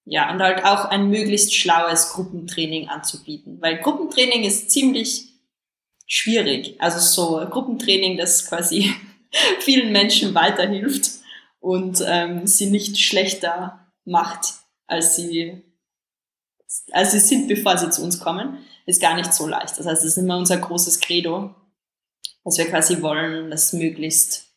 Ja, 0.04 0.32
und 0.32 0.40
halt 0.40 0.64
auch 0.64 0.86
ein 0.86 1.10
möglichst 1.10 1.54
schlaues 1.54 2.12
Gruppentraining 2.12 2.88
anzubieten, 2.88 3.60
weil 3.60 3.78
Gruppentraining 3.78 4.44
ist 4.44 4.70
ziemlich 4.70 5.28
schwierig. 6.06 6.80
Also 6.80 6.98
so 6.98 7.46
Gruppentraining, 7.48 8.16
das 8.16 8.46
quasi 8.48 8.94
vielen 9.60 9.92
Menschen 9.92 10.34
weiterhilft 10.34 11.10
und 11.60 12.02
ähm, 12.06 12.46
sie 12.46 12.70
nicht 12.70 12.98
schlechter 12.98 13.86
macht, 14.04 14.54
als 14.86 15.16
sie, 15.16 15.62
als 16.92 17.12
sie 17.12 17.20
sind, 17.20 17.48
bevor 17.48 17.76
sie 17.76 17.90
zu 17.90 18.02
uns 18.02 18.18
kommen, 18.18 18.58
ist 18.86 19.02
gar 19.02 19.14
nicht 19.14 19.34
so 19.34 19.46
leicht. 19.46 19.78
Das 19.78 19.86
heißt, 19.86 20.02
das 20.02 20.12
ist 20.12 20.16
immer 20.16 20.38
unser 20.38 20.56
großes 20.56 21.00
Credo, 21.00 21.54
dass 22.44 22.56
wir 22.56 22.66
quasi 22.70 23.02
wollen, 23.02 23.50
dass 23.50 23.74
möglichst 23.74 24.47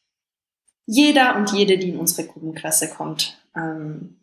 jeder 0.92 1.38
und 1.38 1.54
jede, 1.54 1.78
die 1.78 1.92
in 1.92 2.00
unsere 2.00 2.28
Gruppenklasse 2.28 2.90
kommt, 2.90 3.38
ähm, 3.56 4.18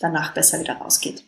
danach 0.00 0.32
besser 0.32 0.60
wieder 0.60 0.74
rausgeht. 0.74 1.24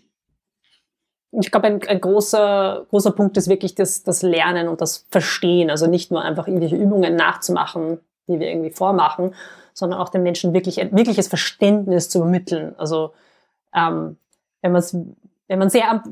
Ich 1.33 1.51
glaube, 1.51 1.67
ein, 1.67 1.83
ein, 1.89 2.01
großer, 2.01 2.87
großer 2.91 3.11
Punkt 3.11 3.37
ist 3.37 3.49
wirklich 3.49 3.75
das, 3.75 4.05
das 4.05 4.23
Lernen 4.23 4.69
und 4.69 4.81
das 4.81 5.05
Verstehen. 5.11 5.69
Also 5.69 5.89
nicht 5.89 6.13
nur 6.13 6.23
einfach 6.23 6.47
irgendwelche 6.47 6.77
Übungen 6.77 7.17
nachzumachen, 7.17 7.99
die 8.29 8.39
wir 8.39 8.49
irgendwie 8.49 8.71
vormachen, 8.71 9.35
sondern 9.73 9.99
auch 9.99 10.11
den 10.11 10.23
Menschen 10.23 10.55
wirklich 10.55 10.77
wirkliches 10.77 11.27
Verständnis 11.27 12.09
zu 12.09 12.19
übermitteln. 12.19 12.77
Also 12.79 13.13
ähm, 13.75 14.17
wenn 14.63 14.71
man 14.71 14.85
wenn 15.49 15.59
man 15.59 15.71
sehr 15.71 16.05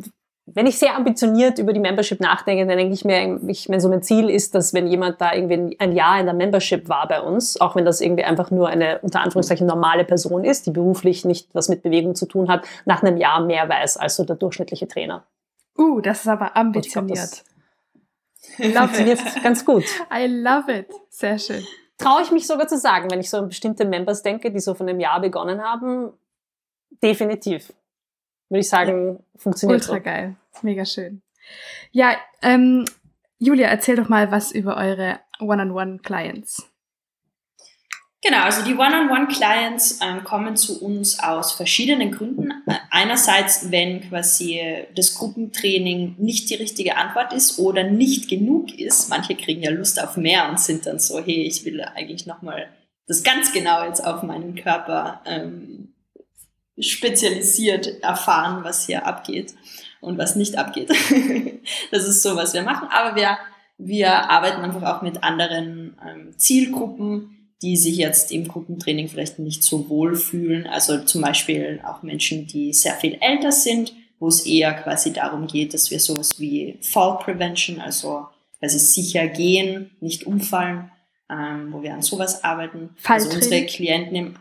wenn 0.47 0.67
ich 0.67 0.79
sehr 0.79 0.97
ambitioniert 0.97 1.59
über 1.59 1.73
die 1.73 1.81
Membership 1.81 2.21
nachdenke, 2.21 2.67
dann 2.67 2.77
denke 2.77 2.95
ich 2.95 3.05
mir, 3.05 3.41
ich 3.47 3.69
meine, 3.69 3.81
so 3.81 3.89
mein 3.89 4.03
Ziel 4.03 4.29
ist, 4.29 4.55
dass 4.55 4.75
wenn 4.75 4.89
jemand 4.89 5.21
da 5.21 5.33
irgendwie 5.33 5.77
ein 5.79 5.93
Jahr 5.93 6.19
in 6.19 6.27
der 6.27 6.35
Membership 6.35 6.89
war 6.89 7.07
bei 7.07 7.21
uns, 7.21 7.61
auch 7.61 7.77
wenn 7.77 7.85
das 7.85 8.01
irgendwie 8.01 8.25
einfach 8.25 8.51
nur 8.51 8.69
eine 8.69 8.99
unter 9.01 9.21
Anführungszeichen 9.21 9.67
normale 9.67 10.05
Person 10.05 10.45
ist, 10.45 10.67
die 10.67 10.73
beruflich 10.73 11.25
nicht 11.25 11.55
was 11.55 11.69
mit 11.69 11.83
Bewegung 11.83 12.17
zu 12.17 12.27
tun 12.27 12.49
hat, 12.49 12.67
nach 12.85 13.03
einem 13.03 13.17
Jahr 13.17 13.45
mehr 13.45 13.69
weiß 13.69 13.97
als 13.99 14.17
so 14.17 14.25
der 14.25 14.37
durchschnittliche 14.37 14.89
Trainer. 14.89 15.25
Uh, 15.79 16.01
das 16.01 16.21
ist 16.21 16.29
aber 16.29 16.57
ambitioniert. 16.57 17.45
Ich 18.59 18.73
glaube, 18.73 18.89
funktioniert 18.89 19.21
ganz 19.45 19.65
gut. 19.65 19.85
I 20.13 20.27
love 20.27 20.71
it. 20.73 20.89
Sehr 21.09 21.39
schön. 21.39 21.65
Traue 21.99 22.23
ich 22.23 22.33
mich 22.33 22.49
sogar 22.49 22.67
zu 22.67 22.79
sagen, 22.79 23.11
wenn 23.13 23.21
ich 23.21 23.31
so 23.31 23.39
an 23.39 23.49
bestimmte 23.49 23.85
Members 23.85 24.23
denke, 24.23 24.51
die 24.51 24.59
so 24.59 24.75
von 24.75 24.89
einem 24.89 24.99
Jahr 24.99 25.21
begonnen 25.21 25.63
haben, 25.63 26.13
definitiv 27.01 27.73
würde 28.53 28.61
ich 28.61 28.69
sagen, 28.69 29.15
ja. 29.15 29.41
funktioniert 29.41 29.81
Ultra 29.81 29.97
so. 29.97 30.03
geil. 30.03 30.37
Mega 30.61 30.85
schön. 30.85 31.23
Ja, 31.91 32.17
ähm, 32.43 32.85
Julia, 33.39 33.69
erzähl 33.69 33.97
doch 33.97 34.11
mal 34.11 34.31
was 34.31 34.53
über 34.53 34.77
eure 34.77 35.21
One-on-One-Clients. 35.41 36.69
Genau, 38.23 38.43
also 38.43 38.63
die 38.63 38.75
One-on-One-Clients 38.75 40.01
ähm, 40.01 40.23
kommen 40.23 40.57
zu 40.57 40.85
uns 40.85 41.19
aus 41.19 41.53
verschiedenen 41.53 42.13
Gründen. 42.13 42.53
Einerseits, 42.91 43.73
wenn 43.73 44.09
quasi 44.09 44.61
das 44.95 45.15
Gruppentraining 45.15 46.17
nicht 46.19 46.51
die 46.51 46.55
richtige 46.55 46.97
Antwort 46.99 47.33
ist 47.33 47.59
oder 47.59 47.85
nicht 47.85 48.29
genug 48.29 48.79
ist. 48.79 49.09
Manche 49.09 49.35
kriegen 49.35 49.63
ja 49.63 49.71
Lust 49.71 50.01
auf 50.01 50.19
mehr 50.19 50.49
und 50.51 50.61
sind 50.61 50.87
dann 50.87 51.01
so, 51.01 51.19
hey, 51.19 51.43
ich 51.43 51.65
will 51.65 51.81
eigentlich 51.81 52.27
nochmal 52.27 52.69
das 53.09 53.25
ganz 53.25 53.53
genau 53.53 53.85
jetzt 53.85 54.05
auf 54.07 54.23
meinen 54.23 54.55
Körper 54.55 55.23
ähm, 55.27 55.82
spezialisiert 56.83 58.03
erfahren, 58.03 58.65
was 58.65 58.87
hier 58.87 59.07
abgeht 59.07 59.55
und 60.01 60.19
was 60.19 60.37
nicht 60.37 60.59
abgeht. 60.59 60.91
das 61.91 62.05
ist 62.05 62.23
so, 62.23 62.37
was 62.37 62.55
wir 62.55 62.63
machen. 62.63 62.89
Aber 62.91 63.17
wir, 63.17 63.39
wir 63.79 64.31
arbeiten 64.31 64.63
einfach 64.63 64.83
auch 64.83 65.03
mit 65.03 65.23
anderen 65.23 65.97
ähm, 66.07 66.37
Zielgruppen, 66.37 67.53
die 67.63 67.77
sich 67.77 67.97
jetzt 67.97 68.33
im 68.33 68.49
Gruppentraining 68.49 69.09
vielleicht 69.09 69.39
nicht 69.39 69.63
so 69.63 69.89
wohl 69.89 70.17
fühlen. 70.17 70.67
Also 70.67 70.99
zum 70.99 71.23
Beispiel 71.23 71.81
auch 71.87 72.03
Menschen, 72.03 72.47
die 72.47 72.73
sehr 72.73 72.95
viel 72.95 73.17
älter 73.21 73.53
sind, 73.53 73.95
wo 74.19 74.29
es 74.29 74.45
eher 74.45 74.75
quasi 74.75 75.13
darum 75.13 75.47
geht, 75.47 75.73
dass 75.73 75.91
wir 75.91 76.01
sowas 76.01 76.39
wie 76.41 76.79
Fall 76.81 77.19
Prevention, 77.19 77.81
also 77.81 78.27
quasi 78.59 78.79
sicher 78.79 79.29
gehen, 79.29 79.91
nicht 80.01 80.27
umfallen, 80.27 80.91
ähm, 81.31 81.73
wo 81.73 81.83
wir 81.83 81.95
an 81.95 82.03
sowas 82.03 82.45
arbeiten. 82.45 82.91
Also 83.05 83.31
unsere 83.31 83.65
Klienten 83.67 84.17
im 84.17 84.35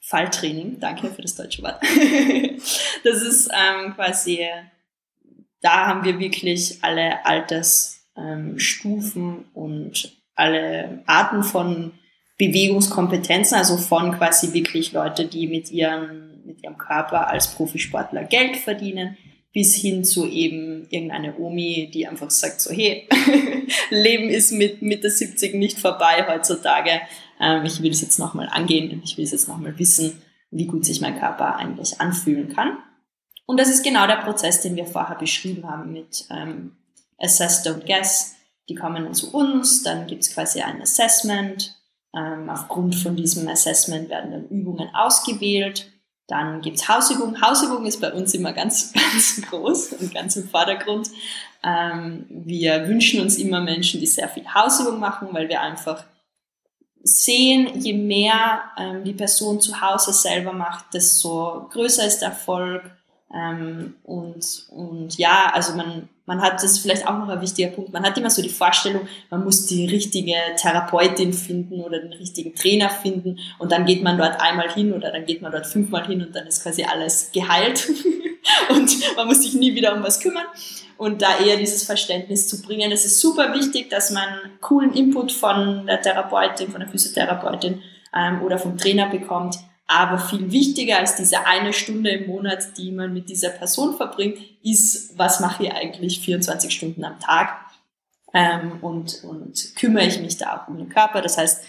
Falltraining, 0.00 0.80
danke 0.80 1.10
für 1.10 1.22
das 1.22 1.34
deutsche 1.34 1.62
Wort. 1.62 1.80
das 3.04 3.22
ist 3.22 3.50
ähm, 3.52 3.94
quasi, 3.94 4.46
da 5.60 5.86
haben 5.86 6.04
wir 6.04 6.18
wirklich 6.18 6.78
alle 6.82 7.24
Altersstufen 7.26 9.22
ähm, 9.22 9.44
und 9.54 10.16
alle 10.34 11.02
Arten 11.06 11.42
von 11.42 11.92
Bewegungskompetenzen, 12.38 13.58
also 13.58 13.76
von 13.76 14.16
quasi 14.16 14.54
wirklich 14.54 14.92
Leute, 14.92 15.26
die 15.26 15.48
mit, 15.48 15.70
ihren, 15.70 16.46
mit 16.46 16.62
ihrem 16.62 16.78
Körper 16.78 17.28
als 17.28 17.54
Profisportler 17.54 18.24
Geld 18.24 18.56
verdienen, 18.56 19.18
bis 19.52 19.74
hin 19.74 20.04
zu 20.04 20.26
eben 20.26 20.86
irgendeine 20.88 21.36
Omi, 21.36 21.90
die 21.92 22.06
einfach 22.06 22.30
sagt 22.30 22.60
so, 22.60 22.72
hey, 22.72 23.08
Leben 23.90 24.28
ist 24.28 24.52
mit 24.52 24.82
Mitte 24.82 25.10
70 25.10 25.54
nicht 25.54 25.80
vorbei 25.80 26.26
heutzutage 26.28 27.00
ähm, 27.40 27.64
ich 27.64 27.82
will 27.82 27.90
es 27.90 28.00
jetzt 28.00 28.18
nochmal 28.18 28.48
angehen 28.50 28.90
und 28.90 29.04
ich 29.04 29.16
will 29.16 29.24
es 29.24 29.32
jetzt 29.32 29.48
nochmal 29.48 29.78
wissen, 29.78 30.22
wie 30.50 30.66
gut 30.66 30.84
sich 30.84 31.00
mein 31.00 31.18
Körper 31.18 31.56
eigentlich 31.56 32.00
anfühlen 32.00 32.54
kann. 32.54 32.78
Und 33.46 33.58
das 33.58 33.68
ist 33.68 33.82
genau 33.82 34.06
der 34.06 34.16
Prozess, 34.16 34.60
den 34.60 34.76
wir 34.76 34.86
vorher 34.86 35.16
beschrieben 35.16 35.68
haben 35.68 35.92
mit 35.92 36.26
ähm, 36.30 36.76
Assess, 37.18 37.64
Don't 37.66 37.86
Guess. 37.86 38.36
Die 38.68 38.74
kommen 38.74 39.04
dann 39.04 39.14
zu 39.14 39.32
uns, 39.32 39.82
dann 39.82 40.06
gibt 40.06 40.22
es 40.22 40.34
quasi 40.34 40.60
ein 40.60 40.82
Assessment. 40.82 41.74
Ähm, 42.14 42.48
aufgrund 42.50 42.94
von 42.94 43.16
diesem 43.16 43.48
Assessment 43.48 44.08
werden 44.08 44.32
dann 44.32 44.48
Übungen 44.48 44.88
ausgewählt. 44.94 45.90
Dann 46.26 46.60
gibt 46.60 46.76
es 46.76 46.88
Hausübungen. 46.88 47.40
Hausübung 47.40 47.86
ist 47.86 48.00
bei 48.00 48.12
uns 48.12 48.34
immer 48.34 48.52
ganz, 48.52 48.92
ganz 49.12 49.40
groß 49.48 49.94
und 49.94 50.12
ganz 50.12 50.36
im 50.36 50.48
Vordergrund. 50.48 51.08
Ähm, 51.64 52.26
wir 52.28 52.86
wünschen 52.86 53.20
uns 53.20 53.38
immer 53.38 53.60
Menschen, 53.60 54.00
die 54.00 54.06
sehr 54.06 54.28
viel 54.28 54.46
Hausübung 54.52 55.00
machen, 55.00 55.28
weil 55.32 55.48
wir 55.48 55.62
einfach 55.62 56.04
sehen, 57.02 57.80
je 57.80 57.94
mehr 57.94 58.62
ähm, 58.76 59.04
die 59.04 59.12
Person 59.12 59.60
zu 59.60 59.80
Hause 59.80 60.12
selber 60.12 60.52
macht, 60.52 60.94
desto 60.94 61.68
größer 61.70 62.06
ist 62.06 62.20
der 62.20 62.30
Erfolg. 62.30 62.90
Ähm, 63.32 63.94
und, 64.04 64.66
und 64.70 65.18
ja, 65.18 65.50
also 65.52 65.74
man, 65.74 66.08
man 66.24 66.40
hat, 66.40 66.62
das 66.62 66.78
vielleicht 66.78 67.06
auch 67.06 67.18
noch 67.18 67.28
ein 67.28 67.40
wichtiger 67.42 67.68
Punkt, 67.68 67.92
man 67.92 68.02
hat 68.02 68.16
immer 68.16 68.30
so 68.30 68.40
die 68.40 68.48
Vorstellung, 68.48 69.06
man 69.30 69.44
muss 69.44 69.66
die 69.66 69.86
richtige 69.86 70.34
Therapeutin 70.56 71.34
finden 71.34 71.80
oder 71.80 72.00
den 72.00 72.14
richtigen 72.14 72.54
Trainer 72.54 72.88
finden 72.88 73.38
und 73.58 73.70
dann 73.70 73.84
geht 73.84 74.02
man 74.02 74.16
dort 74.16 74.40
einmal 74.40 74.70
hin 74.70 74.94
oder 74.94 75.12
dann 75.12 75.26
geht 75.26 75.42
man 75.42 75.52
dort 75.52 75.66
fünfmal 75.66 76.06
hin 76.06 76.22
und 76.22 76.34
dann 76.34 76.46
ist 76.46 76.62
quasi 76.62 76.84
alles 76.84 77.30
geheilt 77.32 77.86
und 78.70 79.16
man 79.16 79.26
muss 79.26 79.42
sich 79.42 79.54
nie 79.54 79.74
wieder 79.74 79.94
um 79.94 80.02
was 80.02 80.20
kümmern 80.20 80.46
und 80.96 81.22
da 81.22 81.38
eher 81.38 81.56
dieses 81.56 81.84
Verständnis 81.84 82.48
zu 82.48 82.60
bringen. 82.60 82.92
Es 82.92 83.04
ist 83.04 83.20
super 83.20 83.54
wichtig, 83.54 83.88
dass 83.88 84.10
man 84.10 84.28
coolen 84.60 84.92
Input 84.92 85.32
von 85.32 85.86
der 85.86 86.02
Therapeutin, 86.02 86.70
von 86.70 86.80
der 86.80 86.88
Physiotherapeutin 86.88 87.82
ähm, 88.14 88.42
oder 88.42 88.58
vom 88.58 88.76
Trainer 88.76 89.08
bekommt. 89.08 89.56
Aber 89.86 90.18
viel 90.18 90.52
wichtiger 90.52 90.98
als 90.98 91.16
diese 91.16 91.46
eine 91.46 91.72
Stunde 91.72 92.10
im 92.10 92.26
Monat, 92.26 92.76
die 92.76 92.92
man 92.92 93.14
mit 93.14 93.30
dieser 93.30 93.48
Person 93.48 93.96
verbringt, 93.96 94.38
ist, 94.62 95.16
was 95.16 95.40
mache 95.40 95.64
ich 95.64 95.72
eigentlich 95.72 96.20
24 96.20 96.70
Stunden 96.70 97.04
am 97.04 97.18
Tag 97.20 97.58
ähm, 98.34 98.78
und, 98.82 99.24
und 99.24 99.74
kümmere 99.76 100.04
ich 100.04 100.20
mich 100.20 100.36
da 100.36 100.56
auch 100.56 100.68
um 100.68 100.76
den 100.76 100.90
Körper. 100.90 101.22
Das 101.22 101.38
heißt, 101.38 101.64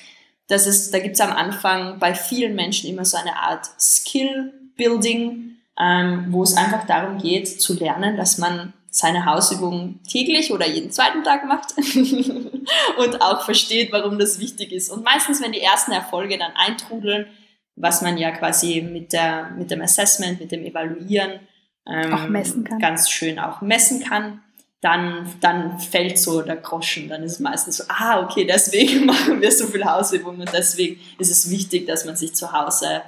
das 0.48 0.66
ist, 0.66 0.94
da 0.94 1.00
gibt 1.00 1.16
es 1.16 1.22
am 1.22 1.32
Anfang 1.32 2.00
bei 2.00 2.14
vielen 2.16 2.56
Menschen 2.56 2.90
immer 2.90 3.06
so 3.06 3.16
eine 3.16 3.38
Art 3.38 3.70
Skill-Building, 3.80 5.49
ähm, 5.80 6.28
wo 6.30 6.44
es 6.44 6.58
einfach 6.58 6.86
darum 6.86 7.18
geht 7.18 7.62
zu 7.62 7.74
lernen, 7.74 8.18
dass 8.18 8.38
man 8.38 8.74
seine 8.92 9.26
Hausübungen 9.26 10.02
täglich 10.04 10.52
oder 10.52 10.68
jeden 10.68 10.92
zweiten 10.92 11.24
Tag 11.24 11.46
macht 11.46 11.76
und 12.98 13.22
auch 13.22 13.46
versteht, 13.46 13.92
warum 13.92 14.18
das 14.18 14.40
wichtig 14.40 14.72
ist. 14.72 14.90
Und 14.90 15.04
meistens, 15.04 15.42
wenn 15.42 15.52
die 15.52 15.62
ersten 15.62 15.92
Erfolge 15.92 16.38
dann 16.38 16.52
eintrudeln, 16.56 17.28
was 17.76 18.02
man 18.02 18.18
ja 18.18 18.32
quasi 18.32 18.82
mit, 18.82 19.14
der, 19.14 19.52
mit 19.58 19.72
dem 19.72 19.82
Assessment, 19.82 20.40
mit 20.40 20.52
dem 20.52 20.66
Evaluieren 20.66 21.40
ähm, 21.88 22.66
ganz 22.82 23.10
schön 23.10 23.40
auch 23.40 23.62
messen 23.62 24.04
kann, 24.04 24.42
dann, 24.82 25.30
dann 25.42 25.80
fällt 25.80 26.18
so 26.18 26.42
der 26.42 26.58
Groschen. 26.58 27.10
Dann 27.10 27.24
ist 27.24 27.34
es 27.34 27.40
meistens 27.40 27.78
so, 27.78 27.84
ah, 27.88 28.22
okay, 28.22 28.46
deswegen 28.46 29.06
machen 29.06 29.40
wir 29.40 29.52
so 29.52 29.68
viel 29.68 29.86
Hausübungen 29.86 30.42
und 30.42 30.54
deswegen 30.54 31.00
ist 31.20 31.32
es 31.32 31.50
wichtig, 31.50 31.86
dass 31.86 32.06
man 32.06 32.16
sich 32.16 32.34
zu 32.34 32.52
Hause 32.52 33.02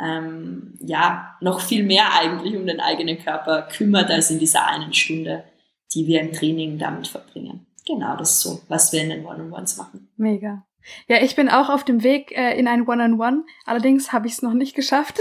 ähm, 0.00 0.74
ja, 0.80 1.36
noch 1.40 1.60
viel 1.60 1.84
mehr 1.84 2.14
eigentlich 2.14 2.56
um 2.56 2.66
den 2.66 2.80
eigenen 2.80 3.18
Körper 3.18 3.62
kümmert, 3.62 4.10
als 4.10 4.30
in 4.30 4.38
dieser 4.38 4.66
einen 4.66 4.92
Stunde, 4.92 5.44
die 5.94 6.06
wir 6.06 6.20
im 6.20 6.32
Training 6.32 6.78
damit 6.78 7.08
verbringen. 7.08 7.66
Genau, 7.86 8.16
das 8.16 8.32
ist 8.32 8.40
so, 8.42 8.60
was 8.68 8.92
wir 8.92 9.02
in 9.02 9.10
den 9.10 9.24
One-on-Ones 9.24 9.76
machen. 9.76 10.08
Mega. 10.16 10.64
Ja, 11.06 11.22
ich 11.22 11.36
bin 11.36 11.48
auch 11.48 11.68
auf 11.68 11.84
dem 11.84 12.02
Weg 12.02 12.32
äh, 12.32 12.58
in 12.58 12.68
ein 12.68 12.86
One-on-One. 12.86 13.44
Allerdings 13.66 14.12
habe 14.12 14.26
ich 14.26 14.34
es 14.34 14.42
noch 14.42 14.52
nicht 14.52 14.74
geschafft, 14.74 15.18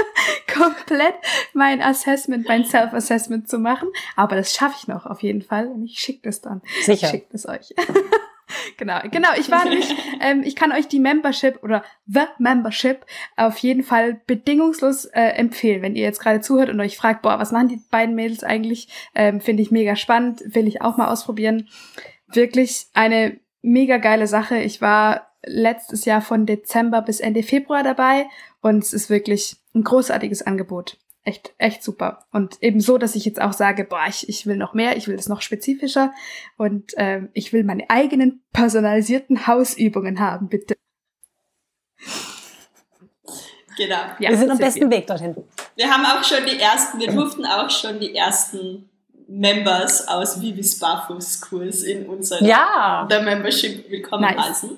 komplett 0.52 1.14
mein 1.52 1.82
Assessment, 1.82 2.46
mein 2.48 2.64
Self-Assessment 2.64 3.48
zu 3.48 3.58
machen. 3.58 3.88
Aber 4.16 4.36
das 4.36 4.54
schaffe 4.54 4.76
ich 4.78 4.88
noch 4.88 5.06
auf 5.06 5.22
jeden 5.22 5.42
Fall 5.42 5.68
und 5.68 5.84
ich 5.84 5.98
schicke 5.98 6.22
das 6.24 6.40
dann. 6.40 6.62
Sicher. 6.82 7.06
Ich 7.06 7.10
schicke 7.10 7.28
es 7.32 7.48
euch. 7.48 7.74
Genau, 8.80 8.98
genau. 9.10 9.28
Ich 9.38 9.50
war 9.50 9.64
nämlich, 9.64 9.94
ähm, 10.22 10.42
ich 10.42 10.56
kann 10.56 10.72
euch 10.72 10.88
die 10.88 11.00
Membership 11.00 11.62
oder 11.62 11.84
The 12.06 12.22
Membership 12.38 13.04
auf 13.36 13.58
jeden 13.58 13.82
Fall 13.82 14.22
bedingungslos 14.26 15.04
äh, 15.04 15.20
empfehlen. 15.20 15.82
Wenn 15.82 15.96
ihr 15.96 16.02
jetzt 16.02 16.18
gerade 16.18 16.40
zuhört 16.40 16.70
und 16.70 16.80
euch 16.80 16.96
fragt, 16.96 17.20
boah, 17.20 17.38
was 17.38 17.52
machen 17.52 17.68
die 17.68 17.82
beiden 17.90 18.14
Mädels 18.14 18.42
eigentlich? 18.42 18.88
Ähm, 19.14 19.42
Finde 19.42 19.62
ich 19.62 19.70
mega 19.70 19.96
spannend, 19.96 20.42
will 20.46 20.66
ich 20.66 20.80
auch 20.80 20.96
mal 20.96 21.08
ausprobieren. 21.08 21.68
Wirklich 22.26 22.86
eine 22.94 23.38
mega 23.60 23.98
geile 23.98 24.26
Sache. 24.26 24.56
Ich 24.56 24.80
war 24.80 25.30
letztes 25.44 26.06
Jahr 26.06 26.22
von 26.22 26.46
Dezember 26.46 27.02
bis 27.02 27.20
Ende 27.20 27.42
Februar 27.42 27.82
dabei 27.82 28.28
und 28.62 28.82
es 28.82 28.94
ist 28.94 29.10
wirklich 29.10 29.56
ein 29.74 29.84
großartiges 29.84 30.40
Angebot 30.40 30.96
echt, 31.24 31.52
echt 31.58 31.82
super. 31.82 32.26
Und 32.32 32.62
eben 32.62 32.80
so, 32.80 32.98
dass 32.98 33.14
ich 33.14 33.24
jetzt 33.24 33.40
auch 33.40 33.52
sage, 33.52 33.84
boah, 33.84 34.04
ich, 34.08 34.28
ich 34.28 34.46
will 34.46 34.56
noch 34.56 34.74
mehr, 34.74 34.96
ich 34.96 35.08
will 35.08 35.16
es 35.16 35.28
noch 35.28 35.42
spezifischer 35.42 36.12
und 36.56 36.92
ähm, 36.96 37.28
ich 37.32 37.52
will 37.52 37.64
meine 37.64 37.88
eigenen 37.90 38.42
personalisierten 38.52 39.46
Hausübungen 39.46 40.20
haben, 40.20 40.48
bitte. 40.48 40.76
Genau. 43.76 43.96
Ja, 44.18 44.30
wir 44.30 44.36
sind 44.36 44.50
am 44.50 44.58
besten 44.58 44.90
wir. 44.90 44.98
Weg 44.98 45.06
dorthin. 45.06 45.36
Wir 45.76 45.90
haben 45.90 46.04
auch 46.04 46.24
schon 46.24 46.44
die 46.44 46.58
ersten, 46.58 46.98
wir 46.98 47.10
durften 47.10 47.46
auch 47.46 47.70
schon 47.70 48.00
die 48.00 48.14
ersten 48.14 48.88
Members 49.28 50.08
aus 50.08 50.40
Vivis 50.40 50.78
Barfußkurs 50.78 51.84
in 51.84 52.06
unserer 52.06 52.42
ja. 52.42 53.06
der 53.08 53.22
Membership 53.22 53.88
willkommen 53.88 54.22
nice. 54.22 54.36
heißen 54.36 54.76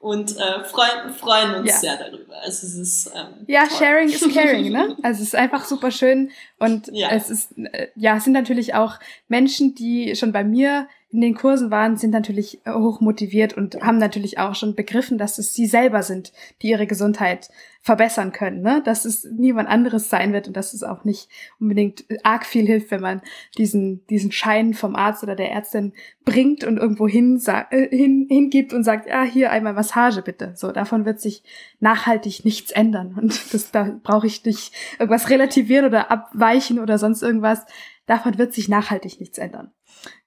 und 0.00 0.34
äh, 0.38 0.64
freuen, 0.64 1.12
freuen 1.12 1.56
uns 1.56 1.70
ja. 1.70 1.76
sehr 1.76 1.96
darüber. 1.98 2.34
Also 2.42 2.66
es 2.66 2.74
ist 2.74 3.12
ähm, 3.14 3.44
ja 3.46 3.66
toll. 3.66 3.78
Sharing 3.78 4.08
is 4.08 4.34
caring, 4.34 4.72
ne? 4.72 4.96
Also 5.02 5.22
es 5.22 5.28
ist 5.28 5.36
einfach 5.36 5.66
super 5.66 5.90
schön 5.90 6.30
und 6.58 6.88
ja. 6.90 7.10
es 7.10 7.28
ist 7.28 7.56
äh, 7.58 7.88
ja 7.96 8.16
es 8.16 8.24
sind 8.24 8.32
natürlich 8.32 8.74
auch 8.74 8.98
Menschen, 9.28 9.74
die 9.74 10.16
schon 10.16 10.32
bei 10.32 10.42
mir 10.42 10.88
in 11.12 11.20
den 11.20 11.34
Kursen 11.34 11.72
waren, 11.72 11.96
sind 11.96 12.12
natürlich 12.12 12.60
hoch 12.68 13.00
motiviert 13.00 13.56
und 13.56 13.82
haben 13.82 13.98
natürlich 13.98 14.38
auch 14.38 14.54
schon 14.54 14.76
begriffen, 14.76 15.18
dass 15.18 15.38
es 15.38 15.52
sie 15.52 15.66
selber 15.66 16.04
sind, 16.04 16.32
die 16.62 16.68
ihre 16.68 16.86
Gesundheit 16.86 17.50
verbessern 17.82 18.30
können, 18.30 18.62
ne? 18.62 18.80
Dass 18.84 19.04
es 19.04 19.24
niemand 19.24 19.68
anderes 19.68 20.08
sein 20.08 20.32
wird 20.32 20.46
und 20.46 20.56
dass 20.56 20.72
es 20.72 20.84
auch 20.84 21.04
nicht 21.04 21.28
unbedingt 21.58 22.04
arg 22.22 22.46
viel 22.46 22.64
hilft, 22.64 22.92
wenn 22.92 23.00
man 23.00 23.22
diesen, 23.58 24.06
diesen 24.06 24.30
Schein 24.30 24.72
vom 24.72 24.94
Arzt 24.94 25.24
oder 25.24 25.34
der 25.34 25.50
Ärztin 25.50 25.94
bringt 26.24 26.62
und 26.62 26.76
irgendwo 26.76 27.08
hin, 27.08 27.42
äh, 27.46 27.88
hin, 27.88 28.26
hingibt 28.28 28.72
und 28.72 28.84
sagt, 28.84 29.08
ja, 29.08 29.24
hier 29.24 29.50
einmal 29.50 29.72
Massage 29.72 30.22
bitte. 30.22 30.52
So, 30.54 30.70
davon 30.70 31.04
wird 31.06 31.20
sich 31.20 31.42
nachhaltig 31.80 32.44
nichts 32.44 32.70
ändern 32.70 33.16
und 33.20 33.32
das, 33.54 33.72
da 33.72 33.98
brauche 34.02 34.28
ich 34.28 34.44
nicht 34.44 34.72
irgendwas 35.00 35.28
relativieren 35.28 35.86
oder 35.86 36.10
abweichen 36.10 36.78
oder 36.78 36.98
sonst 36.98 37.22
irgendwas. 37.22 37.64
Davon 38.06 38.38
wird 38.38 38.52
sich 38.52 38.68
nachhaltig 38.68 39.18
nichts 39.18 39.38
ändern. 39.38 39.72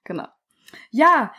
Genau. 0.04 0.26
Ja, 0.94 1.34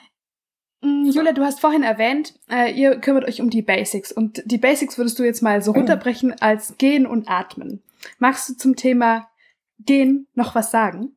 mm, 0.81 1.09
Julia, 1.09 1.31
du 1.31 1.41
hast 1.41 1.61
vorhin 1.61 1.81
erwähnt, 1.81 2.33
äh, 2.49 2.73
ihr 2.73 2.99
kümmert 2.99 3.23
euch 3.23 3.39
um 3.39 3.49
die 3.49 3.61
Basics. 3.61 4.11
Und 4.11 4.41
die 4.43 4.57
Basics 4.57 4.97
würdest 4.97 5.17
du 5.17 5.23
jetzt 5.23 5.41
mal 5.41 5.61
so 5.61 5.71
runterbrechen 5.75 6.33
als 6.41 6.77
Gehen 6.77 7.07
und 7.07 7.29
Atmen. 7.29 7.81
Magst 8.19 8.49
du 8.49 8.53
zum 8.55 8.75
Thema 8.75 9.29
Gehen 9.79 10.27
noch 10.33 10.55
was 10.55 10.71
sagen? 10.71 11.15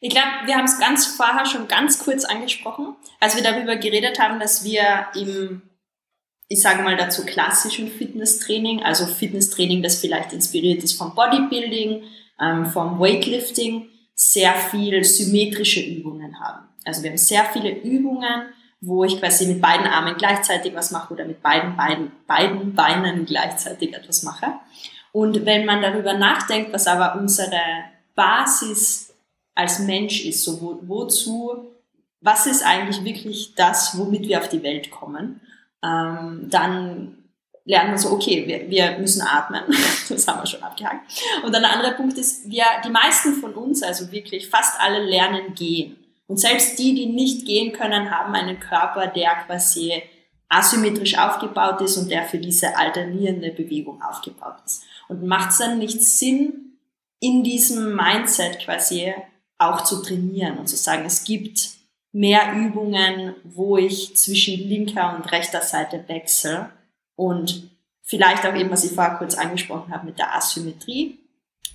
Ich 0.00 0.10
glaube, 0.10 0.46
wir 0.46 0.56
haben 0.56 0.64
es 0.64 0.80
ganz 0.80 1.06
vorher 1.06 1.46
schon 1.46 1.68
ganz 1.68 2.00
kurz 2.00 2.24
angesprochen, 2.24 2.96
als 3.20 3.36
wir 3.36 3.44
darüber 3.44 3.76
geredet 3.76 4.18
haben, 4.18 4.40
dass 4.40 4.64
wir 4.64 5.06
im, 5.14 5.62
ich 6.48 6.60
sage 6.60 6.82
mal 6.82 6.96
dazu, 6.96 7.24
klassischen 7.24 7.88
Fitnesstraining, 7.88 8.82
also 8.82 9.06
Fitnesstraining, 9.06 9.84
das 9.84 10.00
vielleicht 10.00 10.32
inspiriert 10.32 10.82
ist 10.82 10.94
vom 10.98 11.14
Bodybuilding, 11.14 12.02
ähm, 12.40 12.66
vom 12.66 12.98
Weightlifting, 12.98 13.88
sehr 14.20 14.52
viel 14.54 15.04
symmetrische 15.04 15.80
Übungen 15.80 16.40
haben. 16.40 16.66
Also 16.84 17.04
wir 17.04 17.10
haben 17.10 17.18
sehr 17.18 17.44
viele 17.44 17.70
Übungen, 17.70 18.48
wo 18.80 19.04
ich 19.04 19.20
quasi 19.20 19.46
mit 19.46 19.60
beiden 19.60 19.86
Armen 19.86 20.16
gleichzeitig 20.16 20.74
was 20.74 20.90
mache 20.90 21.14
oder 21.14 21.24
mit 21.24 21.40
beiden, 21.40 21.76
beiden, 21.76 22.10
beiden 22.26 22.74
Beinen 22.74 23.26
gleichzeitig 23.26 23.94
etwas 23.94 24.24
mache. 24.24 24.54
Und 25.12 25.46
wenn 25.46 25.64
man 25.64 25.82
darüber 25.82 26.14
nachdenkt, 26.14 26.72
was 26.72 26.88
aber 26.88 27.14
unsere 27.20 27.60
Basis 28.16 29.14
als 29.54 29.78
Mensch 29.78 30.24
ist, 30.24 30.42
so 30.42 30.60
wo, 30.60 30.78
wozu, 30.82 31.70
was 32.20 32.48
ist 32.48 32.66
eigentlich 32.66 33.04
wirklich 33.04 33.54
das, 33.54 33.96
womit 33.96 34.26
wir 34.26 34.40
auf 34.40 34.48
die 34.48 34.64
Welt 34.64 34.90
kommen, 34.90 35.40
ähm, 35.84 36.48
dann 36.50 37.27
lernen 37.68 37.90
wir 37.90 37.98
so, 37.98 38.10
okay, 38.12 38.46
wir, 38.46 38.68
wir 38.70 38.98
müssen 38.98 39.22
atmen. 39.22 39.62
Das 40.08 40.26
haben 40.26 40.40
wir 40.40 40.46
schon 40.46 40.62
abgehakt. 40.62 41.12
Und 41.44 41.52
dann 41.52 41.62
der 41.62 41.72
andere 41.72 41.92
Punkt 41.92 42.16
ist, 42.16 42.50
wir, 42.50 42.64
die 42.82 42.88
meisten 42.88 43.34
von 43.34 43.52
uns, 43.52 43.82
also 43.82 44.10
wirklich 44.10 44.48
fast 44.48 44.80
alle 44.80 45.04
lernen 45.04 45.54
gehen. 45.54 45.96
Und 46.26 46.40
selbst 46.40 46.78
die, 46.78 46.94
die 46.94 47.06
nicht 47.06 47.46
gehen 47.46 47.74
können, 47.74 48.10
haben 48.10 48.34
einen 48.34 48.58
Körper, 48.58 49.06
der 49.06 49.34
quasi 49.46 50.02
asymmetrisch 50.48 51.18
aufgebaut 51.18 51.82
ist 51.82 51.98
und 51.98 52.10
der 52.10 52.24
für 52.24 52.38
diese 52.38 52.74
alternierende 52.74 53.50
Bewegung 53.50 54.00
aufgebaut 54.02 54.56
ist. 54.64 54.84
Und 55.08 55.24
macht 55.24 55.50
es 55.50 55.58
dann 55.58 55.78
nicht 55.78 56.02
Sinn, 56.02 56.78
in 57.20 57.44
diesem 57.44 57.94
Mindset 57.94 58.60
quasi 58.60 59.12
auch 59.58 59.82
zu 59.82 60.02
trainieren 60.02 60.56
und 60.56 60.68
zu 60.68 60.76
sagen, 60.76 61.04
es 61.04 61.24
gibt 61.24 61.68
mehr 62.12 62.54
Übungen, 62.54 63.34
wo 63.44 63.76
ich 63.76 64.16
zwischen 64.16 64.56
linker 64.56 65.14
und 65.14 65.30
rechter 65.30 65.60
Seite 65.60 66.04
wechsle 66.06 66.70
und 67.18 67.68
vielleicht 68.04 68.46
auch 68.46 68.54
eben, 68.54 68.70
was 68.70 68.84
ich 68.84 68.92
vorher 68.92 69.16
kurz 69.16 69.34
angesprochen 69.34 69.92
habe 69.92 70.06
mit 70.06 70.20
der 70.20 70.36
Asymmetrie. 70.36 71.18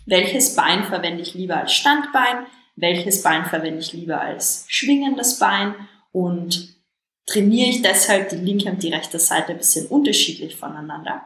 Welches 0.05 0.55
Bein 0.55 0.85
verwende 0.85 1.21
ich 1.21 1.33
lieber 1.33 1.57
als 1.57 1.73
Standbein? 1.73 2.45
Welches 2.77 3.23
Bein 3.23 3.45
verwende 3.45 3.81
ich 3.81 3.91
lieber 3.91 4.21
als 4.21 4.65
schwingendes 4.69 5.39
Bein? 5.39 5.75
Und 6.13 6.75
trainiere 7.25 7.69
ich 7.69 7.81
deshalb 7.81 8.29
die 8.29 8.37
linke 8.37 8.69
und 8.69 8.81
die 8.81 8.93
rechte 8.93 9.19
Seite 9.19 9.51
ein 9.51 9.57
bisschen 9.57 9.87
unterschiedlich 9.87 10.55
voneinander? 10.55 11.23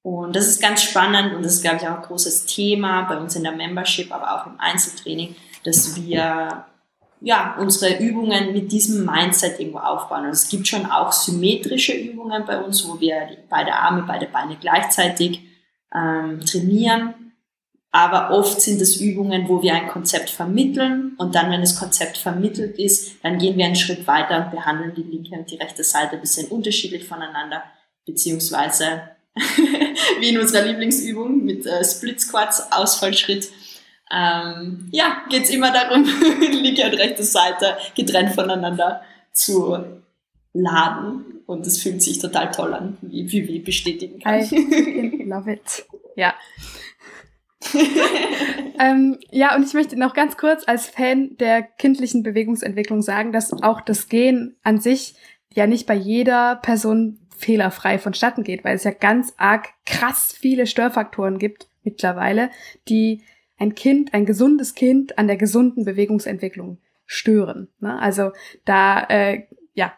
Und 0.00 0.34
das 0.34 0.48
ist 0.48 0.62
ganz 0.62 0.82
spannend 0.82 1.34
und 1.34 1.42
das 1.42 1.56
ist, 1.56 1.62
glaube 1.62 1.76
ich, 1.76 1.82
auch 1.82 1.96
ein 1.96 2.02
großes 2.02 2.46
Thema 2.46 3.02
bei 3.02 3.18
uns 3.18 3.36
in 3.36 3.42
der 3.42 3.52
Membership, 3.52 4.10
aber 4.10 4.34
auch 4.34 4.46
im 4.46 4.58
Einzeltraining, 4.58 5.36
dass 5.64 5.94
wir 5.94 6.64
ja, 7.20 7.56
unsere 7.58 7.98
Übungen 7.98 8.52
mit 8.52 8.70
diesem 8.70 9.04
Mindset 9.04 9.58
irgendwo 9.58 9.78
aufbauen. 9.78 10.24
Also 10.24 10.44
es 10.44 10.48
gibt 10.48 10.68
schon 10.68 10.86
auch 10.86 11.12
symmetrische 11.12 11.92
Übungen 11.92 12.44
bei 12.46 12.60
uns, 12.60 12.88
wo 12.88 13.00
wir 13.00 13.28
beide 13.48 13.72
Arme, 13.74 14.04
beide 14.06 14.26
Beine 14.26 14.56
gleichzeitig 14.60 15.40
ähm, 15.94 16.40
trainieren. 16.44 17.14
Aber 17.90 18.30
oft 18.30 18.60
sind 18.60 18.80
es 18.82 19.00
Übungen, 19.00 19.48
wo 19.48 19.62
wir 19.62 19.74
ein 19.74 19.88
Konzept 19.88 20.28
vermitteln 20.28 21.14
und 21.16 21.34
dann, 21.34 21.50
wenn 21.50 21.62
das 21.62 21.78
Konzept 21.78 22.18
vermittelt 22.18 22.78
ist, 22.78 23.24
dann 23.24 23.38
gehen 23.38 23.56
wir 23.56 23.64
einen 23.64 23.76
Schritt 23.76 24.06
weiter 24.06 24.44
und 24.44 24.50
behandeln 24.50 24.94
die 24.94 25.02
linke 25.02 25.34
und 25.34 25.50
die 25.50 25.56
rechte 25.56 25.82
Seite 25.82 26.16
ein 26.16 26.20
bisschen 26.20 26.48
unterschiedlich 26.48 27.08
voneinander, 27.08 27.62
beziehungsweise 28.04 29.08
wie 30.20 30.28
in 30.28 30.38
unserer 30.38 30.66
Lieblingsübung 30.66 31.44
mit 31.44 31.64
äh, 31.64 31.82
Split 31.82 32.20
Squats, 32.20 32.70
Ausfallschritt. 32.70 33.48
Ähm, 34.10 34.88
ja, 34.90 35.22
geht's 35.28 35.50
immer 35.50 35.72
darum, 35.72 36.04
linke 36.40 36.84
und 36.84 36.94
rechte 36.94 37.22
Seite 37.22 37.76
getrennt 37.94 38.34
voneinander 38.34 39.02
zu 39.32 39.76
laden. 40.52 41.42
Und 41.46 41.66
es 41.66 41.82
fühlt 41.82 42.02
sich 42.02 42.18
total 42.18 42.50
toll 42.50 42.74
an, 42.74 42.98
wie 43.00 43.30
Vivi 43.30 43.58
bestätigen 43.60 44.20
kann. 44.20 44.40
I 44.40 45.24
love 45.26 45.50
it. 45.50 45.86
Ja. 46.14 46.34
ähm, 48.78 49.18
ja, 49.30 49.56
und 49.56 49.64
ich 49.64 49.74
möchte 49.74 49.98
noch 49.98 50.14
ganz 50.14 50.36
kurz 50.36 50.64
als 50.66 50.86
Fan 50.86 51.36
der 51.38 51.62
kindlichen 51.62 52.22
Bewegungsentwicklung 52.22 53.02
sagen, 53.02 53.32
dass 53.32 53.52
auch 53.62 53.80
das 53.80 54.08
Gehen 54.08 54.56
an 54.62 54.78
sich 54.80 55.14
ja 55.54 55.66
nicht 55.66 55.86
bei 55.86 55.94
jeder 55.94 56.56
Person 56.56 57.18
fehlerfrei 57.36 57.98
vonstatten 57.98 58.44
geht, 58.44 58.64
weil 58.64 58.76
es 58.76 58.84
ja 58.84 58.90
ganz 58.90 59.32
arg 59.38 59.68
krass 59.86 60.34
viele 60.38 60.66
Störfaktoren 60.66 61.38
gibt 61.38 61.68
mittlerweile, 61.82 62.50
die 62.88 63.22
ein 63.58 63.74
Kind, 63.74 64.14
ein 64.14 64.26
gesundes 64.26 64.74
Kind 64.74 65.18
an 65.18 65.26
der 65.26 65.36
gesunden 65.36 65.84
Bewegungsentwicklung 65.84 66.78
stören. 67.06 67.68
Ne? 67.80 67.98
Also 67.98 68.32
da, 68.64 69.02
äh, 69.08 69.46
ja, 69.74 69.92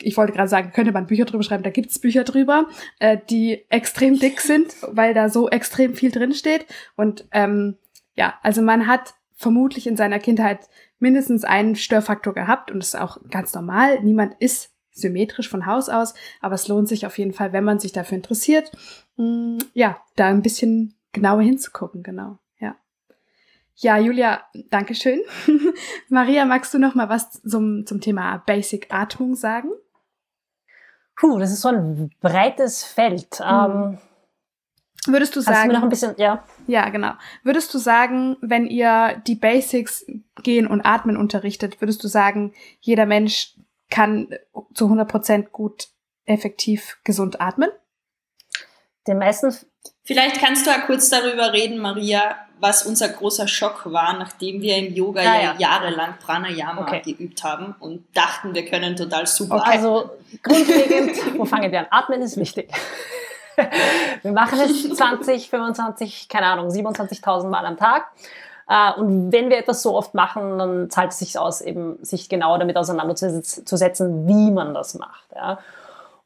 ich 0.00 0.16
wollte 0.16 0.32
gerade 0.32 0.48
sagen, 0.48 0.72
könnte 0.72 0.92
man 0.92 1.06
Bücher 1.06 1.24
drüber 1.24 1.42
schreiben, 1.42 1.62
da 1.62 1.70
gibt's 1.70 1.98
Bücher 1.98 2.24
drüber, 2.24 2.66
äh, 2.98 3.18
die 3.30 3.64
extrem 3.70 4.18
dick 4.18 4.40
sind, 4.40 4.74
weil 4.88 5.14
da 5.14 5.28
so 5.28 5.48
extrem 5.48 5.94
viel 5.94 6.10
drinsteht. 6.10 6.66
Und 6.96 7.26
ähm, 7.30 7.76
ja, 8.14 8.34
also 8.42 8.62
man 8.62 8.86
hat 8.86 9.14
vermutlich 9.34 9.86
in 9.86 9.96
seiner 9.96 10.18
Kindheit 10.18 10.68
mindestens 10.98 11.44
einen 11.44 11.76
Störfaktor 11.76 12.34
gehabt 12.34 12.70
und 12.70 12.78
das 12.78 12.94
ist 12.94 13.00
auch 13.00 13.18
ganz 13.30 13.54
normal. 13.54 14.02
Niemand 14.02 14.34
ist 14.38 14.70
symmetrisch 14.90 15.48
von 15.48 15.66
Haus 15.66 15.88
aus, 15.88 16.14
aber 16.40 16.54
es 16.54 16.68
lohnt 16.68 16.88
sich 16.88 17.04
auf 17.04 17.18
jeden 17.18 17.32
Fall, 17.32 17.52
wenn 17.52 17.64
man 17.64 17.80
sich 17.80 17.92
dafür 17.92 18.16
interessiert, 18.16 18.70
mh, 19.16 19.24
mm, 19.24 19.58
ja, 19.74 20.00
da 20.16 20.28
ein 20.28 20.42
bisschen 20.42 20.94
genauer 21.12 21.42
hinzugucken, 21.42 22.02
genau. 22.02 22.38
Ja, 23.76 23.98
Julia, 23.98 24.42
Dankeschön. 24.70 25.20
Maria, 26.08 26.44
magst 26.44 26.72
du 26.74 26.78
noch 26.78 26.94
mal 26.94 27.08
was 27.08 27.42
zum, 27.42 27.86
zum 27.86 28.00
Thema 28.00 28.38
Basic 28.46 28.92
Atmung 28.92 29.34
sagen? 29.34 29.70
Puh, 31.16 31.38
das 31.38 31.52
ist 31.52 31.60
so 31.60 31.68
ein 31.68 32.10
breites 32.20 32.84
Feld. 32.84 33.40
Mhm. 33.40 33.46
Ähm, 33.46 33.98
Würdest 35.06 35.36
du 35.36 35.40
sagen? 35.40 35.72
Noch 35.72 35.82
ein 35.82 35.88
bisschen, 35.88 36.14
ja. 36.16 36.44
Ja, 36.66 36.88
genau. 36.88 37.12
Würdest 37.42 37.74
du 37.74 37.78
sagen, 37.78 38.36
wenn 38.40 38.66
ihr 38.66 39.20
die 39.26 39.34
Basics 39.34 40.06
gehen 40.42 40.66
und 40.66 40.80
atmen 40.80 41.16
unterrichtet, 41.16 41.80
würdest 41.80 42.02
du 42.02 42.08
sagen, 42.08 42.54
jeder 42.80 43.04
Mensch 43.04 43.54
kann 43.90 44.28
zu 44.72 44.86
100 44.86 45.06
Prozent 45.06 45.52
gut, 45.52 45.88
effektiv, 46.24 46.98
gesund 47.04 47.40
atmen? 47.40 47.68
Den 49.06 49.18
meisten. 49.18 49.54
Vielleicht 50.02 50.40
kannst 50.40 50.66
du 50.66 50.70
ja 50.70 50.78
kurz 50.80 51.10
darüber 51.10 51.52
reden, 51.52 51.78
Maria, 51.78 52.36
was 52.60 52.84
unser 52.84 53.08
großer 53.08 53.48
Schock 53.48 53.82
war, 53.92 54.16
nachdem 54.18 54.60
wir 54.62 54.76
im 54.76 54.94
Yoga 54.94 55.20
ah, 55.20 55.42
ja, 55.42 55.54
jahrelang 55.58 56.14
Pranayama 56.24 56.82
okay. 56.82 57.02
geübt 57.02 57.42
haben 57.44 57.74
und 57.80 58.04
dachten, 58.14 58.54
wir 58.54 58.64
können 58.64 58.96
total 58.96 59.26
super. 59.26 59.56
Okay. 59.56 59.70
Also 59.70 60.10
grundlegend, 60.42 61.16
wo 61.38 61.44
fangen 61.44 61.70
wir 61.70 61.80
an? 61.80 61.86
Atmen 61.90 62.22
ist 62.22 62.36
wichtig. 62.36 62.70
Wir 64.22 64.32
machen 64.32 64.58
es 64.58 64.96
20, 64.96 65.48
25, 65.48 66.28
keine 66.28 66.46
Ahnung, 66.46 66.70
27.000 66.70 67.46
Mal 67.46 67.64
am 67.64 67.76
Tag. 67.76 68.08
Äh, 68.68 68.92
und 68.98 69.30
wenn 69.30 69.48
wir 69.48 69.58
etwas 69.58 69.80
so 69.80 69.94
oft 69.94 70.14
machen, 70.14 70.58
dann 70.58 70.90
zahlt 70.90 71.12
es 71.12 71.20
sich 71.20 71.38
aus, 71.38 71.60
eben 71.60 72.02
sich 72.02 72.28
genau 72.28 72.58
damit 72.58 72.76
auseinanderzusetzen, 72.76 74.26
wie 74.26 74.50
man 74.50 74.74
das 74.74 74.94
macht. 74.94 75.24
Ja. 75.36 75.58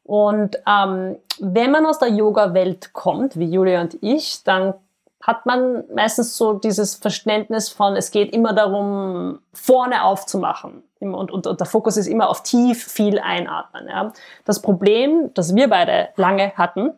Und 0.09 0.57
ähm, 0.65 1.17
wenn 1.37 1.69
man 1.69 1.85
aus 1.85 1.99
der 1.99 2.07
Yoga-Welt 2.07 2.93
kommt, 2.93 3.37
wie 3.37 3.45
Julia 3.45 3.79
und 3.79 3.95
ich, 4.01 4.43
dann 4.43 4.73
hat 5.21 5.45
man 5.45 5.83
meistens 5.93 6.35
so 6.35 6.53
dieses 6.53 6.95
Verständnis 6.95 7.69
von, 7.69 7.95
es 7.95 8.09
geht 8.09 8.33
immer 8.33 8.53
darum, 8.53 9.37
vorne 9.53 10.03
aufzumachen. 10.03 10.81
Und, 10.99 11.29
und, 11.29 11.45
und 11.45 11.59
der 11.59 11.67
Fokus 11.67 11.95
ist 11.95 12.07
immer 12.07 12.27
auf 12.27 12.41
tief 12.41 12.87
viel 12.87 13.19
einatmen. 13.19 13.87
Ja. 13.87 14.11
Das 14.45 14.63
Problem, 14.63 15.31
das 15.35 15.53
wir 15.53 15.69
beide 15.69 16.09
lange 16.15 16.53
hatten, 16.55 16.93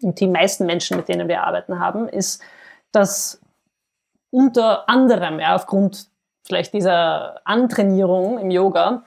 und 0.00 0.20
die 0.20 0.28
meisten 0.28 0.64
Menschen, 0.64 0.96
mit 0.96 1.08
denen 1.08 1.26
wir 1.26 1.42
arbeiten 1.42 1.80
haben, 1.80 2.08
ist, 2.08 2.40
dass 2.92 3.40
unter 4.30 4.88
anderem, 4.88 5.40
ja, 5.40 5.56
aufgrund 5.56 6.06
vielleicht 6.46 6.72
dieser 6.72 7.40
Antrainierung 7.44 8.38
im 8.38 8.52
Yoga, 8.52 9.02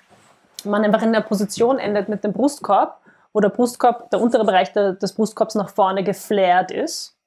man 0.66 0.84
einfach 0.84 1.02
in 1.02 1.14
der 1.14 1.22
Position 1.22 1.80
endet 1.80 2.10
mit 2.10 2.26
dem 2.26 2.34
Brustkorb, 2.34 3.01
wo 3.34 3.40
der 3.40 3.50
Brustkorb, 3.50 4.10
der 4.12 4.22
untere 4.22 4.46
Bereich 4.46 4.74
des 4.74 5.14
Brustkorbs 5.14 5.56
nach 5.56 5.70
vorne 5.70 6.04
geflärt 6.04 6.72
ist. 6.72 7.18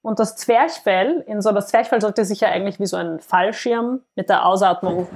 Und 0.00 0.18
das 0.18 0.36
Zwerchfell, 0.36 1.22
in 1.26 1.40
so 1.42 1.52
das 1.52 1.68
Zwerchfell 1.68 2.00
sollte 2.00 2.24
sich 2.24 2.40
ja 2.40 2.48
eigentlich 2.48 2.80
wie 2.80 2.86
so 2.86 2.96
ein 2.96 3.20
Fallschirm 3.20 4.00
mit 4.16 4.28
der 4.28 4.46
Ausatmung 4.46 5.06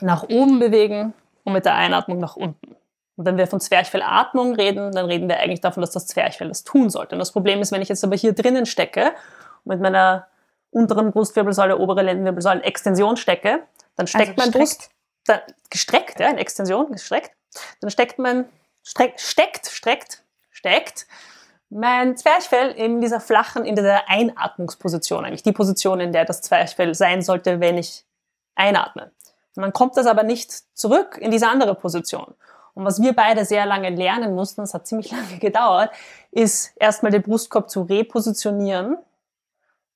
nach 0.00 0.22
oben 0.24 0.58
bewegen 0.58 1.14
und 1.44 1.52
mit 1.52 1.64
der 1.64 1.74
Einatmung 1.74 2.18
nach 2.18 2.36
unten. 2.36 2.76
Und 3.16 3.24
wenn 3.24 3.38
wir 3.38 3.46
von 3.46 3.60
Zwerchfellatmung 3.60 4.54
reden, 4.54 4.92
dann 4.92 5.06
reden 5.06 5.28
wir 5.28 5.38
eigentlich 5.38 5.62
davon, 5.62 5.80
dass 5.80 5.90
das 5.90 6.06
Zwerchfell 6.06 6.48
das 6.48 6.64
tun 6.64 6.90
sollte. 6.90 7.14
Und 7.14 7.18
das 7.18 7.32
Problem 7.32 7.60
ist, 7.60 7.72
wenn 7.72 7.82
ich 7.82 7.88
jetzt 7.88 8.04
aber 8.04 8.14
hier 8.14 8.34
drinnen 8.34 8.66
stecke 8.66 9.12
und 9.64 9.70
mit 9.70 9.80
meiner 9.80 10.26
unteren 10.70 11.10
Brustwirbelsäule, 11.10 11.78
obere 11.78 12.02
Lendenwirbelsäule 12.02 12.62
Extension 12.62 13.16
stecke, 13.16 13.62
dann 13.96 14.06
steckt 14.06 14.38
also 14.38 14.42
mein 14.42 14.50
Brust 14.50 14.90
dann, 15.24 15.40
gestreckt, 15.70 16.20
ja, 16.20 16.28
in 16.28 16.38
Extension, 16.38 16.92
gestreckt, 16.92 17.32
dann 17.80 17.90
steckt 17.90 18.18
mein, 18.18 18.44
streck, 18.86 19.20
steckt, 19.20 19.66
streckt, 19.66 20.22
steckt 20.50 21.06
mein 21.68 22.16
Zwerchfell 22.16 22.70
in 22.70 23.00
dieser 23.00 23.20
flachen, 23.20 23.64
in 23.64 23.74
dieser 23.74 24.08
Einatmungsposition, 24.08 25.24
eigentlich 25.24 25.42
die 25.42 25.52
Position, 25.52 26.00
in 26.00 26.12
der 26.12 26.24
das 26.24 26.40
Zwerchfell 26.40 26.94
sein 26.94 27.22
sollte, 27.22 27.60
wenn 27.60 27.76
ich 27.76 28.04
einatme. 28.54 29.10
Und 29.56 29.62
dann 29.62 29.72
kommt 29.72 29.96
das 29.96 30.06
aber 30.06 30.22
nicht 30.22 30.52
zurück 30.76 31.18
in 31.20 31.30
diese 31.30 31.48
andere 31.48 31.74
Position. 31.74 32.34
Und 32.74 32.84
was 32.84 33.00
wir 33.00 33.14
beide 33.14 33.44
sehr 33.44 33.66
lange 33.66 33.90
lernen 33.90 34.34
mussten, 34.34 34.60
das 34.60 34.74
hat 34.74 34.86
ziemlich 34.86 35.10
lange 35.12 35.38
gedauert, 35.38 35.90
ist 36.30 36.72
erstmal 36.76 37.10
den 37.10 37.22
Brustkorb 37.22 37.68
zu 37.68 37.82
repositionieren 37.82 38.98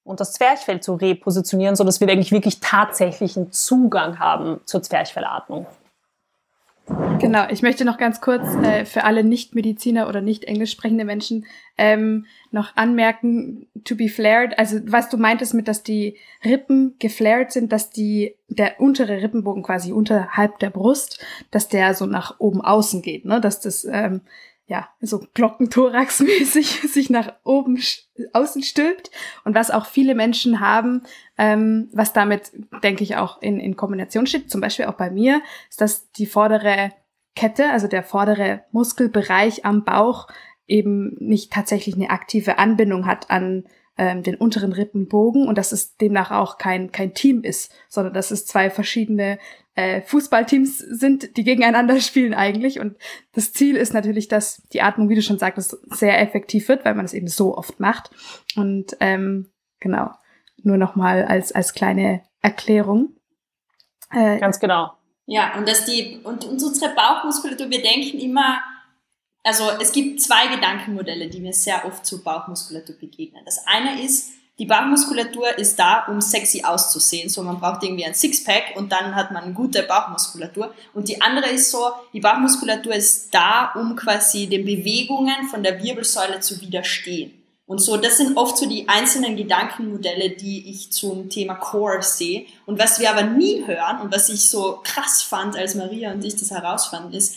und 0.02 0.18
das 0.18 0.32
Zwerchfell 0.32 0.80
zu 0.80 0.94
repositionieren, 0.94 1.76
so 1.76 1.84
dass 1.84 2.00
wir 2.00 2.08
eigentlich 2.08 2.32
wirklich 2.32 2.58
tatsächlichen 2.58 3.52
Zugang 3.52 4.18
haben 4.18 4.60
zur 4.64 4.82
Zwerchfellatmung. 4.82 5.66
Genau, 7.20 7.46
ich 7.50 7.60
möchte 7.60 7.84
noch 7.84 7.98
ganz 7.98 8.20
kurz 8.20 8.54
äh, 8.56 8.84
für 8.86 9.04
alle 9.04 9.24
Nicht-Mediziner 9.24 10.08
oder 10.08 10.22
nicht 10.22 10.44
englisch 10.44 10.70
sprechende 10.70 11.04
Menschen 11.04 11.46
ähm, 11.76 12.26
noch 12.50 12.76
anmerken, 12.76 13.68
to 13.84 13.94
be 13.94 14.08
flared, 14.08 14.58
also 14.58 14.78
was 14.84 15.10
du 15.10 15.18
meintest 15.18 15.52
mit, 15.54 15.68
dass 15.68 15.82
die 15.82 16.16
Rippen 16.44 16.96
geflared 16.98 17.52
sind, 17.52 17.72
dass 17.72 17.90
die, 17.90 18.36
der 18.48 18.80
untere 18.80 19.22
Rippenbogen 19.22 19.62
quasi 19.62 19.92
unterhalb 19.92 20.58
der 20.60 20.70
Brust, 20.70 21.24
dass 21.50 21.68
der 21.68 21.94
so 21.94 22.06
nach 22.06 22.40
oben 22.40 22.62
außen 22.62 23.02
geht, 23.02 23.26
ne, 23.26 23.40
dass 23.40 23.60
das 23.60 23.84
ähm, 23.84 24.22
ja, 24.70 24.88
so 25.00 25.18
Glockenthorax-mäßig 25.34 26.88
sich 26.88 27.10
nach 27.10 27.32
oben 27.42 27.82
außen 28.32 28.62
stülpt. 28.62 29.10
Und 29.44 29.56
was 29.56 29.72
auch 29.72 29.84
viele 29.84 30.14
Menschen 30.14 30.60
haben, 30.60 31.02
ähm, 31.36 31.88
was 31.92 32.12
damit, 32.12 32.52
denke 32.84 33.02
ich, 33.02 33.16
auch 33.16 33.42
in, 33.42 33.58
in 33.58 33.76
Kombination 33.76 34.28
steht, 34.28 34.48
zum 34.48 34.60
Beispiel 34.60 34.84
auch 34.84 34.94
bei 34.94 35.10
mir, 35.10 35.42
ist, 35.68 35.80
dass 35.80 36.12
die 36.12 36.26
vordere 36.26 36.92
Kette, 37.36 37.70
also 37.70 37.86
der 37.86 38.02
vordere 38.02 38.64
Muskelbereich 38.72 39.64
am 39.64 39.84
Bauch 39.84 40.28
eben 40.66 41.16
nicht 41.18 41.52
tatsächlich 41.52 41.96
eine 41.96 42.10
aktive 42.10 42.58
Anbindung 42.58 43.06
hat 43.06 43.30
an 43.30 43.64
ähm, 43.98 44.22
den 44.22 44.36
unteren 44.36 44.72
Rippenbogen 44.72 45.46
und 45.46 45.58
dass 45.58 45.72
es 45.72 45.96
demnach 45.96 46.30
auch 46.30 46.58
kein, 46.58 46.92
kein 46.92 47.12
Team 47.12 47.42
ist, 47.42 47.72
sondern 47.88 48.14
dass 48.14 48.30
es 48.30 48.46
zwei 48.46 48.70
verschiedene 48.70 49.38
äh, 49.74 50.00
Fußballteams 50.02 50.78
sind, 50.78 51.36
die 51.36 51.44
gegeneinander 51.44 52.00
spielen 52.00 52.34
eigentlich. 52.34 52.80
Und 52.80 52.96
das 53.32 53.52
Ziel 53.52 53.76
ist 53.76 53.92
natürlich, 53.92 54.28
dass 54.28 54.62
die 54.72 54.82
Atmung, 54.82 55.08
wie 55.08 55.16
du 55.16 55.22
schon 55.22 55.38
sagtest, 55.38 55.76
sehr 55.94 56.20
effektiv 56.20 56.68
wird, 56.68 56.84
weil 56.84 56.94
man 56.94 57.04
es 57.04 57.14
eben 57.14 57.28
so 57.28 57.56
oft 57.56 57.78
macht. 57.80 58.10
Und 58.56 58.96
ähm, 59.00 59.50
genau, 59.80 60.10
nur 60.62 60.76
nochmal 60.76 61.24
als, 61.24 61.52
als 61.52 61.74
kleine 61.74 62.22
Erklärung. 62.42 63.16
Äh, 64.12 64.38
Ganz 64.38 64.60
genau. 64.60 64.92
Ja, 65.26 65.56
und 65.56 65.68
dass 65.68 65.84
die, 65.84 66.20
und, 66.24 66.44
und 66.44 66.62
unsere 66.62 66.94
Bauchmuskulatur, 66.94 67.70
wir 67.70 67.82
denken 67.82 68.18
immer, 68.18 68.60
also 69.42 69.70
es 69.80 69.92
gibt 69.92 70.20
zwei 70.20 70.48
Gedankenmodelle, 70.48 71.28
die 71.28 71.40
mir 71.40 71.52
sehr 71.52 71.84
oft 71.84 72.04
zur 72.04 72.22
Bauchmuskulatur 72.22 72.96
begegnen. 72.96 73.42
Das 73.44 73.66
eine 73.66 74.02
ist, 74.02 74.32
die 74.58 74.66
Bauchmuskulatur 74.66 75.56
ist 75.56 75.78
da, 75.78 76.04
um 76.08 76.20
sexy 76.20 76.62
auszusehen. 76.62 77.30
So, 77.30 77.42
man 77.42 77.58
braucht 77.58 77.82
irgendwie 77.82 78.04
ein 78.04 78.12
Sixpack 78.12 78.76
und 78.76 78.92
dann 78.92 79.14
hat 79.14 79.30
man 79.32 79.54
gute 79.54 79.82
Bauchmuskulatur. 79.84 80.74
Und 80.92 81.08
die 81.08 81.22
andere 81.22 81.48
ist 81.48 81.70
so, 81.70 81.92
die 82.12 82.20
Bauchmuskulatur 82.20 82.92
ist 82.92 83.32
da, 83.32 83.72
um 83.74 83.96
quasi 83.96 84.48
den 84.48 84.66
Bewegungen 84.66 85.48
von 85.48 85.62
der 85.62 85.82
Wirbelsäule 85.82 86.40
zu 86.40 86.60
widerstehen. 86.60 87.39
Und 87.70 87.80
so, 87.80 87.96
das 87.96 88.16
sind 88.16 88.36
oft 88.36 88.58
so 88.58 88.68
die 88.68 88.88
einzelnen 88.88 89.36
Gedankenmodelle, 89.36 90.30
die 90.30 90.70
ich 90.70 90.90
zum 90.90 91.30
Thema 91.30 91.54
Core 91.54 92.02
sehe. 92.02 92.46
Und 92.66 92.80
was 92.80 92.98
wir 92.98 93.08
aber 93.08 93.22
nie 93.22 93.64
hören 93.64 94.00
und 94.00 94.12
was 94.12 94.28
ich 94.28 94.50
so 94.50 94.80
krass 94.82 95.22
fand, 95.22 95.56
als 95.56 95.76
Maria 95.76 96.10
und 96.10 96.24
ich 96.24 96.34
das 96.34 96.50
herausfanden, 96.50 97.12
ist, 97.12 97.36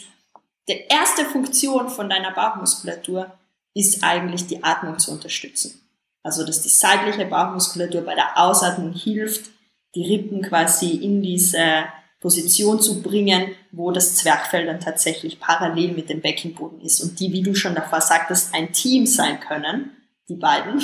die 0.67 0.85
erste 0.89 1.25
Funktion 1.25 1.87
von 1.87 2.09
deiner 2.09 2.31
Bauchmuskulatur 2.31 3.31
ist 3.75 4.03
eigentlich 4.03 4.47
die 4.47 4.63
Atmung 4.63 4.97
zu 4.97 5.11
unterstützen. 5.11 5.79
Also, 6.23 6.43
dass 6.43 6.63
die 6.63 6.69
seitliche 6.69 7.25
Bauchmuskulatur 7.25 8.01
bei 8.01 8.15
der 8.15 8.35
Ausatmung 8.35 8.91
hilft, 8.91 9.51
die 9.93 10.03
Rippen 10.03 10.41
quasi 10.41 10.95
in 10.95 11.21
diese 11.21 11.83
Position 12.19 12.81
zu 12.81 13.03
bringen, 13.03 13.51
wo 13.71 13.91
das 13.91 14.15
Zwerchfell 14.15 14.65
dann 14.65 14.79
tatsächlich 14.79 15.39
parallel 15.39 15.91
mit 15.91 16.09
dem 16.09 16.21
Beckenboden 16.21 16.81
ist 16.81 17.01
und 17.01 17.19
die, 17.19 17.31
wie 17.31 17.43
du 17.43 17.53
schon 17.53 17.75
davor 17.75 18.01
sagtest, 18.01 18.55
ein 18.55 18.73
Team 18.73 19.05
sein 19.05 19.39
können, 19.39 19.91
die 20.29 20.35
beiden, 20.35 20.81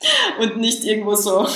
und 0.40 0.56
nicht 0.58 0.84
irgendwo 0.84 1.14
so 1.14 1.46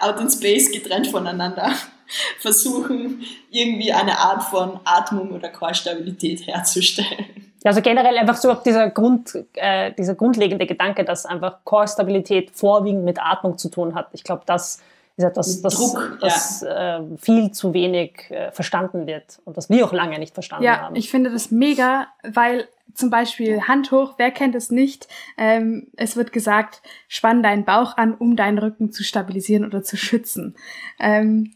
out 0.00 0.20
in 0.20 0.30
space 0.30 0.72
getrennt 0.72 1.06
voneinander 1.08 1.72
versuchen, 2.38 3.22
irgendwie 3.50 3.92
eine 3.92 4.18
Art 4.18 4.44
von 4.44 4.80
Atmung 4.84 5.32
oder 5.32 5.48
Core-Stabilität 5.48 6.46
herzustellen. 6.46 7.52
Also 7.64 7.80
generell 7.80 8.18
einfach 8.18 8.36
so 8.36 8.54
dieser, 8.54 8.90
Grund, 8.90 9.38
äh, 9.54 9.92
dieser 9.92 10.16
grundlegende 10.16 10.66
Gedanke, 10.66 11.04
dass 11.04 11.26
einfach 11.26 11.58
Core-Stabilität 11.64 12.50
vorwiegend 12.50 13.04
mit 13.04 13.20
Atmung 13.20 13.56
zu 13.56 13.68
tun 13.68 13.94
hat. 13.94 14.08
Ich 14.12 14.24
glaube, 14.24 14.42
das 14.46 14.82
ist 15.16 15.24
etwas, 15.24 15.62
das, 15.62 15.74
Druck, 15.74 16.18
das 16.20 16.60
ja. 16.62 16.98
äh, 16.98 17.16
viel 17.18 17.50
zu 17.52 17.74
wenig 17.74 18.30
äh, 18.30 18.50
verstanden 18.52 19.06
wird 19.06 19.40
und 19.44 19.56
das 19.56 19.68
wir 19.70 19.84
auch 19.84 19.92
lange 19.92 20.18
nicht 20.18 20.34
verstanden 20.34 20.64
ja, 20.64 20.80
haben. 20.80 20.94
Ja, 20.94 20.98
ich 20.98 21.10
finde 21.10 21.30
das 21.30 21.50
mega, 21.50 22.08
weil 22.22 22.68
zum 22.94 23.10
Beispiel 23.10 23.62
Hand 23.62 23.90
hoch, 23.90 24.14
wer 24.18 24.30
kennt 24.30 24.54
es 24.54 24.70
nicht? 24.70 25.08
Ähm, 25.38 25.88
es 25.96 26.16
wird 26.16 26.32
gesagt, 26.32 26.82
spann 27.08 27.42
deinen 27.42 27.64
Bauch 27.64 27.96
an, 27.96 28.14
um 28.14 28.36
deinen 28.36 28.58
Rücken 28.58 28.90
zu 28.92 29.02
stabilisieren 29.02 29.64
oder 29.64 29.82
zu 29.82 29.96
schützen. 29.96 30.56
Ähm, 30.98 31.54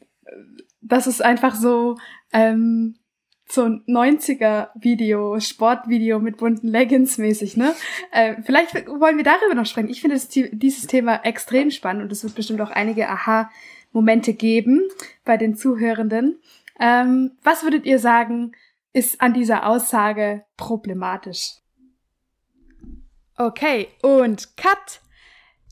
das 0.80 1.06
ist 1.06 1.22
einfach 1.22 1.54
so, 1.54 1.96
ähm, 2.32 2.96
so 3.48 3.62
ein 3.62 3.85
90er-Video, 3.87 5.38
Sportvideo 5.38 6.18
mit 6.18 6.37
bunten 6.37 6.68
Leggings 6.68 7.18
mäßig, 7.18 7.56
ne? 7.56 7.74
Äh, 8.11 8.42
vielleicht 8.42 8.74
wollen 8.74 9.16
wir 9.16 9.24
darüber 9.24 9.54
noch 9.54 9.66
sprechen. 9.66 9.88
Ich 9.88 10.00
finde 10.00 10.18
dieses 10.52 10.87
Thema 10.87 11.24
extrem 11.24 11.70
spannend 11.70 12.02
und 12.02 12.12
es 12.12 12.24
wird 12.24 12.35
bestimmt 12.35 12.61
auch 12.61 12.70
einige 12.70 13.09
Aha-Momente 13.09 14.35
geben 14.35 14.82
bei 15.24 15.37
den 15.37 15.54
Zuhörenden. 15.54 16.40
Ähm, 16.80 17.32
was 17.42 17.62
würdet 17.62 17.87
ihr 17.87 17.98
sagen, 17.98 18.52
ist 18.92 19.20
an 19.20 19.32
dieser 19.32 19.66
Aussage 19.66 20.44
problematisch? 20.56 21.56
Okay, 23.37 23.88
und 24.02 24.56
Cut! 24.56 25.00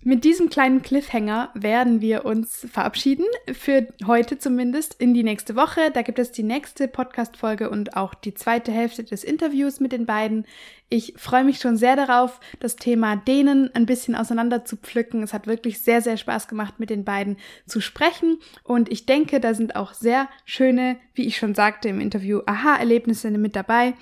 Mit 0.07 0.25
diesem 0.25 0.51
kleinen 0.51 0.83
Cliffhanger 0.83 1.49
werden 1.55 2.03
wir 2.03 2.27
uns 2.27 2.67
verabschieden, 2.71 3.25
für 3.51 3.87
heute 4.07 4.37
zumindest, 4.37 5.01
in 5.01 5.15
die 5.15 5.23
nächste 5.23 5.57
Woche. 5.57 5.91
Da 5.95 6.03
gibt 6.03 6.19
es 6.19 6.31
die 6.31 6.43
nächste 6.43 6.89
Podcast-Folge 6.89 7.71
und 7.71 7.97
auch 7.97 8.13
die 8.13 8.35
zweite 8.35 8.71
Hälfte 8.71 9.03
des 9.03 9.25
Interviews 9.25 9.81
mit 9.81 9.93
den 9.93 10.05
beiden. 10.05 10.45
Ich 10.95 11.15
freue 11.17 11.43
mich 11.43 11.59
schon 11.59 11.77
sehr 11.77 11.97
darauf, 11.97 12.39
das 12.61 12.77
Thema 12.77 13.17
denen 13.17 13.69
ein 13.75 13.85
bisschen 13.85 14.15
auseinander 14.15 14.65
zu 14.65 14.77
pflücken. 14.77 15.25
Es 15.25 15.33
hat 15.33 15.49
wirklich 15.49 15.81
sehr, 15.81 16.01
sehr 16.01 16.17
Spaß 16.17 16.47
gemacht, 16.47 16.79
mit 16.79 16.89
den 16.89 17.05
beiden 17.05 17.37
zu 17.67 17.81
sprechen. 17.81 18.39
Und 18.63 18.93
ich 18.93 19.05
denke, 19.05 19.41
da 19.41 19.55
sind 19.55 19.75
auch 19.75 19.93
sehr 19.93 20.29
schöne, 20.45 20.97
wie 21.13 21.27
ich 21.27 21.37
schon 21.37 21.57
sagte 21.57 21.89
im 21.89 21.99
Interview, 21.99 22.43
Aha-Erlebnisse 22.47 23.33
mit 23.33 23.57
dabei 23.57 23.95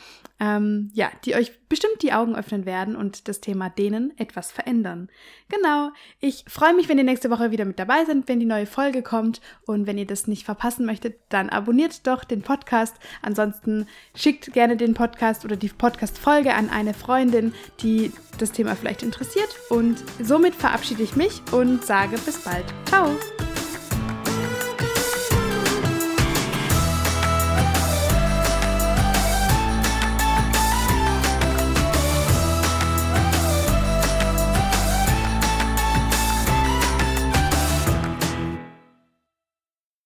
ähm, 0.42 0.90
ja, 0.92 1.09
die 1.24 1.37
euch 1.37 1.52
bestimmt 1.68 2.02
die 2.02 2.12
Augen 2.12 2.35
öffnen 2.35 2.66
werden 2.66 2.96
und 2.96 3.28
das 3.28 3.40
Thema 3.40 3.70
denen 3.70 4.12
etwas 4.18 4.50
verändern. 4.50 5.09
Genau, 5.48 5.90
ich 6.18 6.44
freue 6.48 6.74
mich, 6.74 6.88
wenn 6.88 6.98
ihr 6.98 7.05
nächste 7.05 7.31
Woche 7.31 7.52
wieder 7.52 7.64
mit 7.64 7.78
dabei 7.78 8.05
seid, 8.05 8.26
wenn 8.26 8.40
die 8.40 8.46
neue 8.46 8.66
Folge 8.66 9.02
kommt 9.02 9.40
und 9.66 9.87
wenn 9.87 9.98
ihr 9.98 10.07
das 10.07 10.26
nicht 10.26 10.44
verpassen 10.44 10.85
möchtet, 10.85 11.20
dann 11.28 11.48
abonniert 11.48 12.09
doch 12.09 12.24
den 12.24 12.42
Podcast. 12.42 12.96
Ansonsten 13.22 13.87
schickt 14.16 14.52
gerne 14.52 14.76
den 14.76 14.94
Podcast 14.94 15.44
oder 15.44 15.55
die 15.55 15.68
Podcast-Folge 15.68 16.52
an 16.55 16.70
eine 16.82 16.94
Freundin, 16.94 17.54
die 17.80 18.12
das 18.38 18.52
Thema 18.52 18.76
vielleicht 18.76 19.02
interessiert 19.02 19.48
und 19.70 19.96
somit 20.20 20.54
verabschiede 20.54 21.02
ich 21.02 21.16
mich 21.16 21.40
und 21.52 21.84
sage 21.84 22.18
bis 22.18 22.38
bald. 22.38 22.64
Ciao! 22.86 23.16